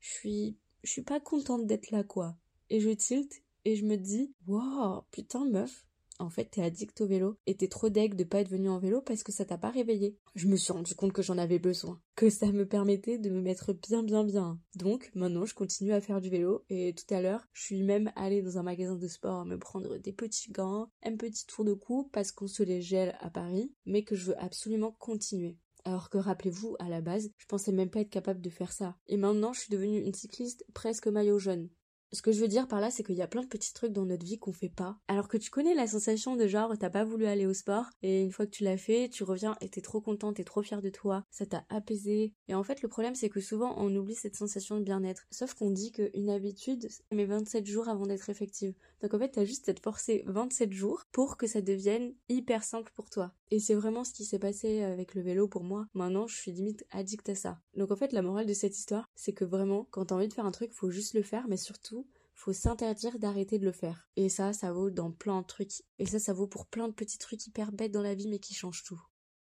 je 0.00 0.90
suis 0.90 1.02
pas 1.02 1.20
contente 1.20 1.66
d'être 1.66 1.90
là 1.90 2.04
quoi. 2.04 2.36
Et 2.70 2.80
je 2.80 2.90
tilt 2.90 3.42
et 3.64 3.76
je 3.76 3.84
me 3.84 3.96
dis 3.96 4.34
"Waouh, 4.46 5.02
putain 5.10 5.44
meuf, 5.44 5.86
en 6.18 6.30
fait 6.30 6.46
t'es 6.46 6.62
addict 6.62 7.00
au 7.00 7.06
vélo 7.06 7.36
et 7.46 7.56
t'es 7.56 7.68
trop 7.68 7.88
deg 7.88 8.14
de 8.14 8.24
pas 8.24 8.40
être 8.40 8.50
venu 8.50 8.68
en 8.68 8.78
vélo 8.78 9.00
parce 9.00 9.22
que 9.22 9.32
ça 9.32 9.44
t'a 9.44 9.58
pas 9.58 9.70
réveillé. 9.70 10.16
Je 10.34 10.48
me 10.48 10.56
suis 10.56 10.72
rendu 10.72 10.94
compte 10.94 11.12
que 11.12 11.22
j'en 11.22 11.38
avais 11.38 11.58
besoin, 11.58 12.00
que 12.16 12.30
ça 12.30 12.50
me 12.52 12.66
permettait 12.66 13.18
de 13.18 13.30
me 13.30 13.40
mettre 13.40 13.72
bien 13.72 14.02
bien 14.02 14.24
bien. 14.24 14.58
Donc 14.76 15.10
maintenant 15.14 15.46
je 15.46 15.54
continue 15.54 15.92
à 15.92 16.00
faire 16.00 16.20
du 16.20 16.30
vélo 16.30 16.64
et 16.68 16.94
tout 16.94 17.12
à 17.14 17.20
l'heure 17.20 17.46
je 17.52 17.62
suis 17.62 17.82
même 17.82 18.12
allée 18.16 18.42
dans 18.42 18.58
un 18.58 18.62
magasin 18.62 18.96
de 18.96 19.08
sport 19.08 19.44
me 19.44 19.58
prendre 19.58 19.98
des 19.98 20.12
petits 20.12 20.50
gants, 20.50 20.90
un 21.02 21.16
petit 21.16 21.46
tour 21.46 21.64
de 21.64 21.74
cou 21.74 22.08
parce 22.12 22.32
qu'on 22.32 22.46
se 22.46 22.62
les 22.62 22.82
gèle 22.82 23.16
à 23.20 23.30
Paris, 23.30 23.72
mais 23.86 24.04
que 24.04 24.16
je 24.16 24.26
veux 24.26 24.42
absolument 24.42 24.92
continuer. 24.92 25.58
Alors 25.84 26.08
que 26.08 26.16
rappelez-vous, 26.16 26.76
à 26.78 26.88
la 26.88 27.02
base, 27.02 27.30
je 27.36 27.46
pensais 27.46 27.72
même 27.72 27.90
pas 27.90 28.00
être 28.00 28.10
capable 28.10 28.40
de 28.40 28.48
faire 28.48 28.72
ça. 28.72 28.96
Et 29.06 29.18
maintenant, 29.18 29.52
je 29.52 29.60
suis 29.60 29.70
devenue 29.70 30.00
une 30.00 30.14
cycliste 30.14 30.64
presque 30.72 31.08
maillot 31.08 31.38
jaune. 31.38 31.68
Ce 32.14 32.22
que 32.22 32.30
je 32.30 32.40
veux 32.40 32.46
dire 32.46 32.68
par 32.68 32.80
là, 32.80 32.92
c'est 32.92 33.02
qu'il 33.02 33.16
y 33.16 33.22
a 33.22 33.26
plein 33.26 33.42
de 33.42 33.48
petits 33.48 33.74
trucs 33.74 33.92
dans 33.92 34.04
notre 34.04 34.24
vie 34.24 34.38
qu'on 34.38 34.52
fait 34.52 34.68
pas. 34.68 34.96
Alors 35.08 35.26
que 35.26 35.36
tu 35.36 35.50
connais 35.50 35.74
la 35.74 35.88
sensation 35.88 36.36
de 36.36 36.46
genre, 36.46 36.72
t'as 36.78 36.88
pas 36.88 37.02
voulu 37.02 37.26
aller 37.26 37.44
au 37.44 37.54
sport, 37.54 37.86
et 38.02 38.22
une 38.22 38.30
fois 38.30 38.46
que 38.46 38.52
tu 38.52 38.62
l'as 38.62 38.76
fait, 38.76 39.08
tu 39.08 39.24
reviens 39.24 39.56
et 39.60 39.68
t'es 39.68 39.80
trop 39.80 40.00
contente, 40.00 40.36
t'es 40.36 40.44
trop 40.44 40.62
fière 40.62 40.80
de 40.80 40.90
toi, 40.90 41.24
ça 41.32 41.44
t'a 41.44 41.64
apaisé. 41.70 42.32
Et 42.46 42.54
en 42.54 42.62
fait, 42.62 42.82
le 42.82 42.88
problème, 42.88 43.16
c'est 43.16 43.30
que 43.30 43.40
souvent, 43.40 43.74
on 43.78 43.92
oublie 43.96 44.14
cette 44.14 44.36
sensation 44.36 44.78
de 44.78 44.84
bien-être. 44.84 45.26
Sauf 45.32 45.54
qu'on 45.54 45.72
dit 45.72 45.90
qu'une 45.90 46.30
habitude 46.30 46.88
met 47.10 47.24
27 47.24 47.66
jours 47.66 47.88
avant 47.88 48.06
d'être 48.06 48.30
effective. 48.30 48.74
Donc 49.02 49.12
en 49.12 49.18
fait, 49.18 49.30
t'as 49.30 49.44
juste 49.44 49.68
à 49.68 49.74
te 49.74 49.80
forcer 49.80 50.22
27 50.28 50.72
jours 50.72 51.02
pour 51.10 51.36
que 51.36 51.48
ça 51.48 51.62
devienne 51.62 52.14
hyper 52.28 52.62
simple 52.62 52.92
pour 52.94 53.10
toi. 53.10 53.32
Et 53.50 53.60
c'est 53.60 53.74
vraiment 53.74 54.04
ce 54.04 54.12
qui 54.12 54.24
s'est 54.24 54.38
passé 54.38 54.82
avec 54.82 55.14
le 55.14 55.22
vélo 55.22 55.48
pour 55.48 55.64
moi. 55.64 55.86
Maintenant, 55.94 56.26
je 56.26 56.36
suis 56.36 56.52
limite 56.52 56.84
addict 56.90 57.28
à 57.28 57.34
ça. 57.34 57.60
Donc 57.76 57.90
en 57.90 57.96
fait, 57.96 58.12
la 58.12 58.22
morale 58.22 58.46
de 58.46 58.54
cette 58.54 58.76
histoire, 58.76 59.08
c'est 59.14 59.32
que 59.32 59.44
vraiment, 59.44 59.86
quand 59.90 60.06
t'as 60.06 60.14
envie 60.14 60.28
de 60.28 60.32
faire 60.32 60.46
un 60.46 60.50
truc, 60.50 60.72
faut 60.72 60.90
juste 60.90 61.14
le 61.14 61.22
faire, 61.22 61.46
mais 61.48 61.56
surtout, 61.56 62.06
faut 62.34 62.52
s'interdire 62.52 63.18
d'arrêter 63.18 63.58
de 63.58 63.64
le 63.64 63.72
faire. 63.72 64.08
Et 64.16 64.28
ça, 64.28 64.52
ça 64.52 64.72
vaut 64.72 64.90
dans 64.90 65.12
plein 65.12 65.40
de 65.42 65.46
trucs. 65.46 65.82
Et 65.98 66.06
ça, 66.06 66.18
ça 66.18 66.32
vaut 66.32 66.46
pour 66.46 66.66
plein 66.66 66.88
de 66.88 66.94
petits 66.94 67.18
trucs 67.18 67.46
hyper 67.46 67.72
bêtes 67.72 67.92
dans 67.92 68.02
la 68.02 68.14
vie, 68.14 68.28
mais 68.28 68.38
qui 68.38 68.54
changent 68.54 68.84
tout. 68.84 69.00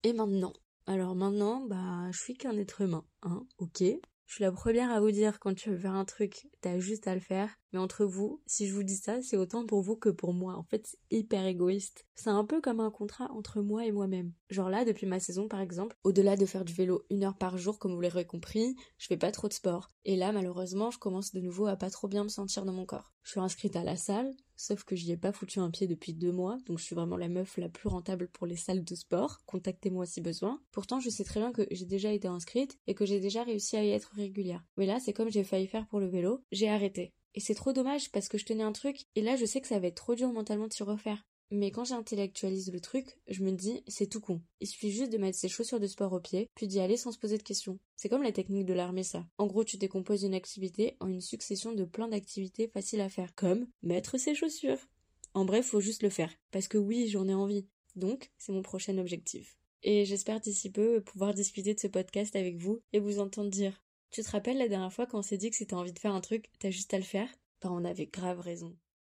Et 0.04 0.14
maintenant? 0.14 0.54
Alors 0.86 1.16
maintenant, 1.16 1.66
bah, 1.68 2.10
je 2.12 2.18
suis 2.18 2.34
qu'un 2.36 2.58
être 2.58 2.82
humain, 2.82 3.06
hein, 3.22 3.46
ok? 3.60 3.84
Je 4.30 4.36
suis 4.36 4.44
la 4.44 4.52
première 4.52 4.92
à 4.92 5.00
vous 5.00 5.10
dire 5.10 5.40
quand 5.40 5.56
tu 5.56 5.72
veux 5.72 5.78
faire 5.78 5.96
un 5.96 6.06
truc, 6.06 6.48
t'as 6.62 6.78
juste 6.78 7.08
à 7.08 7.16
le 7.16 7.20
faire. 7.20 7.50
Mais 7.74 7.80
entre 7.80 8.06
vous, 8.06 8.44
si 8.46 8.68
je 8.68 8.76
vous 8.76 8.84
dis 8.84 8.96
ça, 8.96 9.24
c'est 9.24 9.38
autant 9.38 9.66
pour 9.66 9.82
vous 9.82 9.96
que 9.96 10.10
pour 10.10 10.36
moi. 10.36 10.54
En 10.54 10.62
fait, 10.62 10.86
c'est 10.86 11.00
hyper 11.10 11.48
égoïste. 11.48 12.06
C'est 12.14 12.30
un 12.30 12.46
peu 12.46 12.62
comme 12.62 12.80
un 12.80 12.92
contrat 12.92 13.32
entre 13.32 13.62
moi 13.62 13.88
et 13.88 13.92
moi-même. 13.92 14.32
Genre 14.52 14.70
là, 14.70 14.86
depuis 14.86 15.08
ma 15.08 15.20
saison 15.20 15.48
par 15.48 15.62
exemple, 15.62 15.98
au-delà 16.04 16.36
de 16.36 16.46
faire 16.46 16.64
du 16.64 16.74
vélo 16.74 17.08
une 17.10 17.24
heure 17.24 17.40
par 17.40 17.58
jour, 17.58 17.80
comme 17.80 17.96
vous 17.96 18.02
l'aurez 18.02 18.28
compris, 18.28 18.76
je 19.00 19.08
fais 19.08 19.18
pas 19.18 19.32
trop 19.32 19.48
de 19.48 19.54
sport. 19.54 19.90
Et 20.06 20.16
là, 20.16 20.32
malheureusement, 20.32 20.92
je 20.92 21.00
commence 21.00 21.32
de 21.32 21.40
nouveau 21.40 21.66
à 21.66 21.76
pas 21.76 21.90
trop 21.90 22.08
bien 22.08 22.24
me 22.24 22.30
sentir 22.30 22.66
dans 22.66 22.74
mon 22.74 22.86
corps. 22.86 23.16
Je 23.24 23.32
suis 23.32 23.40
inscrite 23.40 23.76
à 23.76 23.84
la 23.84 23.96
salle, 23.96 24.32
sauf 24.60 24.84
que 24.84 24.96
j'y 24.96 25.14
ai 25.14 25.18
pas 25.18 25.32
foutu 25.32 25.60
un 25.60 25.72
pied 25.72 25.88
depuis 25.88 26.14
deux 26.14 26.34
mois, 26.34 26.58
donc 26.66 26.80
je 26.80 26.84
suis 26.84 26.96
vraiment 26.96 27.16
la 27.16 27.30
meuf 27.30 27.56
la 27.58 27.70
plus 27.70 27.88
rentable 27.88 28.28
pour 28.28 28.46
les 28.46 28.58
salles 28.58 28.84
de 28.84 28.96
sport. 28.96 29.40
Contactez-moi 29.46 30.06
si 30.06 30.20
besoin. 30.20 30.62
Pourtant, 30.72 31.00
je 31.00 31.10
sais 31.10 31.24
très 31.24 31.40
bien 31.40 31.54
que 31.54 31.66
j'ai 31.72 31.86
déjà 31.86 32.12
été 32.12 32.28
inscrite 32.28 32.78
et 32.86 32.94
que 32.94 33.06
j'ai 33.06 33.22
déjà 33.22 33.44
réussi 33.44 33.78
à 33.78 33.86
y 33.86 33.92
être 33.92 34.12
régulière. 34.16 34.64
Mais 34.76 34.86
là, 34.86 35.00
c'est 35.00 35.14
comme 35.14 35.32
j'ai 35.32 35.46
failli 35.46 35.68
faire 35.68 35.88
pour 35.88 36.02
le 36.02 36.08
vélo, 36.08 36.44
j'ai 36.52 36.68
arrêté. 36.68 37.14
Et 37.36 37.40
c'est 37.40 37.56
trop 37.56 37.72
dommage 37.72 38.12
parce 38.12 38.28
que 38.28 38.38
je 38.38 38.46
tenais 38.46 38.64
un 38.64 38.74
truc 38.74 39.06
et 39.16 39.22
là 39.22 39.36
je 39.38 39.46
sais 39.46 39.62
que 39.62 39.68
ça 39.68 39.80
va 39.80 39.88
être 39.88 39.96
trop 39.96 40.16
dur 40.16 40.34
mentalement 40.34 40.68
de 40.68 40.74
s'y 40.74 40.84
refaire. 40.84 41.26
Mais 41.52 41.72
quand 41.72 41.86
j'intellectualise 41.86 42.72
le 42.72 42.80
truc, 42.80 43.18
je 43.28 43.44
me 43.44 43.52
dis 43.52 43.84
c'est 43.88 44.08
tout 44.08 44.20
con. 44.20 44.42
Il 44.60 44.68
suffit 44.68 44.92
juste 44.92 45.12
de 45.12 45.18
mettre 45.18 45.38
ses 45.38 45.50
chaussures 45.50 45.80
de 45.80 45.88
sport 45.88 46.14
au 46.14 46.20
pied, 46.20 46.50
puis 46.56 46.68
d'y 46.68 46.80
aller 46.80 46.98
sans 46.98 47.12
se 47.12 47.18
poser 47.18 47.38
de 47.38 47.44
questions. 47.44 47.80
C'est 47.96 48.10
comme 48.10 48.24
la 48.24 48.32
technique 48.32 48.66
de 48.66 48.74
l'armée 48.74 49.04
ça. 49.04 49.26
En 49.38 49.48
gros, 49.48 49.64
tu 49.64 49.78
décomposes 49.78 50.24
une 50.24 50.36
activité 50.36 50.96
en 51.00 51.08
une 51.08 51.22
succession 51.22 51.74
de 51.74 51.86
plein 51.86 52.08
d'activités 52.08 52.68
faciles 52.68 53.02
à 53.02 53.10
faire, 53.10 53.34
comme 53.36 53.68
mettre 53.82 54.18
ses 54.18 54.36
chaussures. 54.36 54.88
En 55.34 55.46
bref, 55.46 55.66
faut 55.66 55.82
juste 55.82 56.04
le 56.04 56.10
faire. 56.10 56.34
Parce 56.52 56.68
que 56.68 56.78
oui, 56.78 57.08
j'en 57.08 57.28
ai 57.28 57.34
envie. 57.34 57.68
Donc, 57.96 58.32
c'est 58.38 58.52
mon 58.52 58.62
prochain 58.62 58.98
objectif. 58.98 59.58
Et 59.84 60.06
j'espère 60.06 60.40
d'ici 60.40 60.72
peu 60.72 61.02
pouvoir 61.02 61.34
discuter 61.34 61.74
de 61.74 61.80
ce 61.80 61.88
podcast 61.88 62.36
avec 62.36 62.58
vous 62.58 62.82
et 62.94 63.00
vous 63.00 63.20
entendre 63.20 63.50
dire 63.50 63.82
tu 64.12 64.24
te 64.24 64.32
rappelles 64.32 64.58
la 64.58 64.68
dernière 64.68 64.92
fois 64.92 65.06
quand 65.06 65.20
on 65.20 65.24
s'est 65.24 65.38
dit 65.38 65.52
que 65.52 65.56
si 65.56 65.68
t'as 65.68 65.76
envie 65.76 65.94
de 65.94 66.00
faire 66.00 66.14
un 66.14 66.22
truc, 66.22 66.50
t'as 66.60 66.72
juste 66.72 66.94
à 66.94 66.98
le 66.98 67.04
faire? 67.04 67.30
Bah 67.62 67.70
on 67.72 67.86
avait 67.86 68.08
grave 68.08 68.40
raison. 68.40 68.76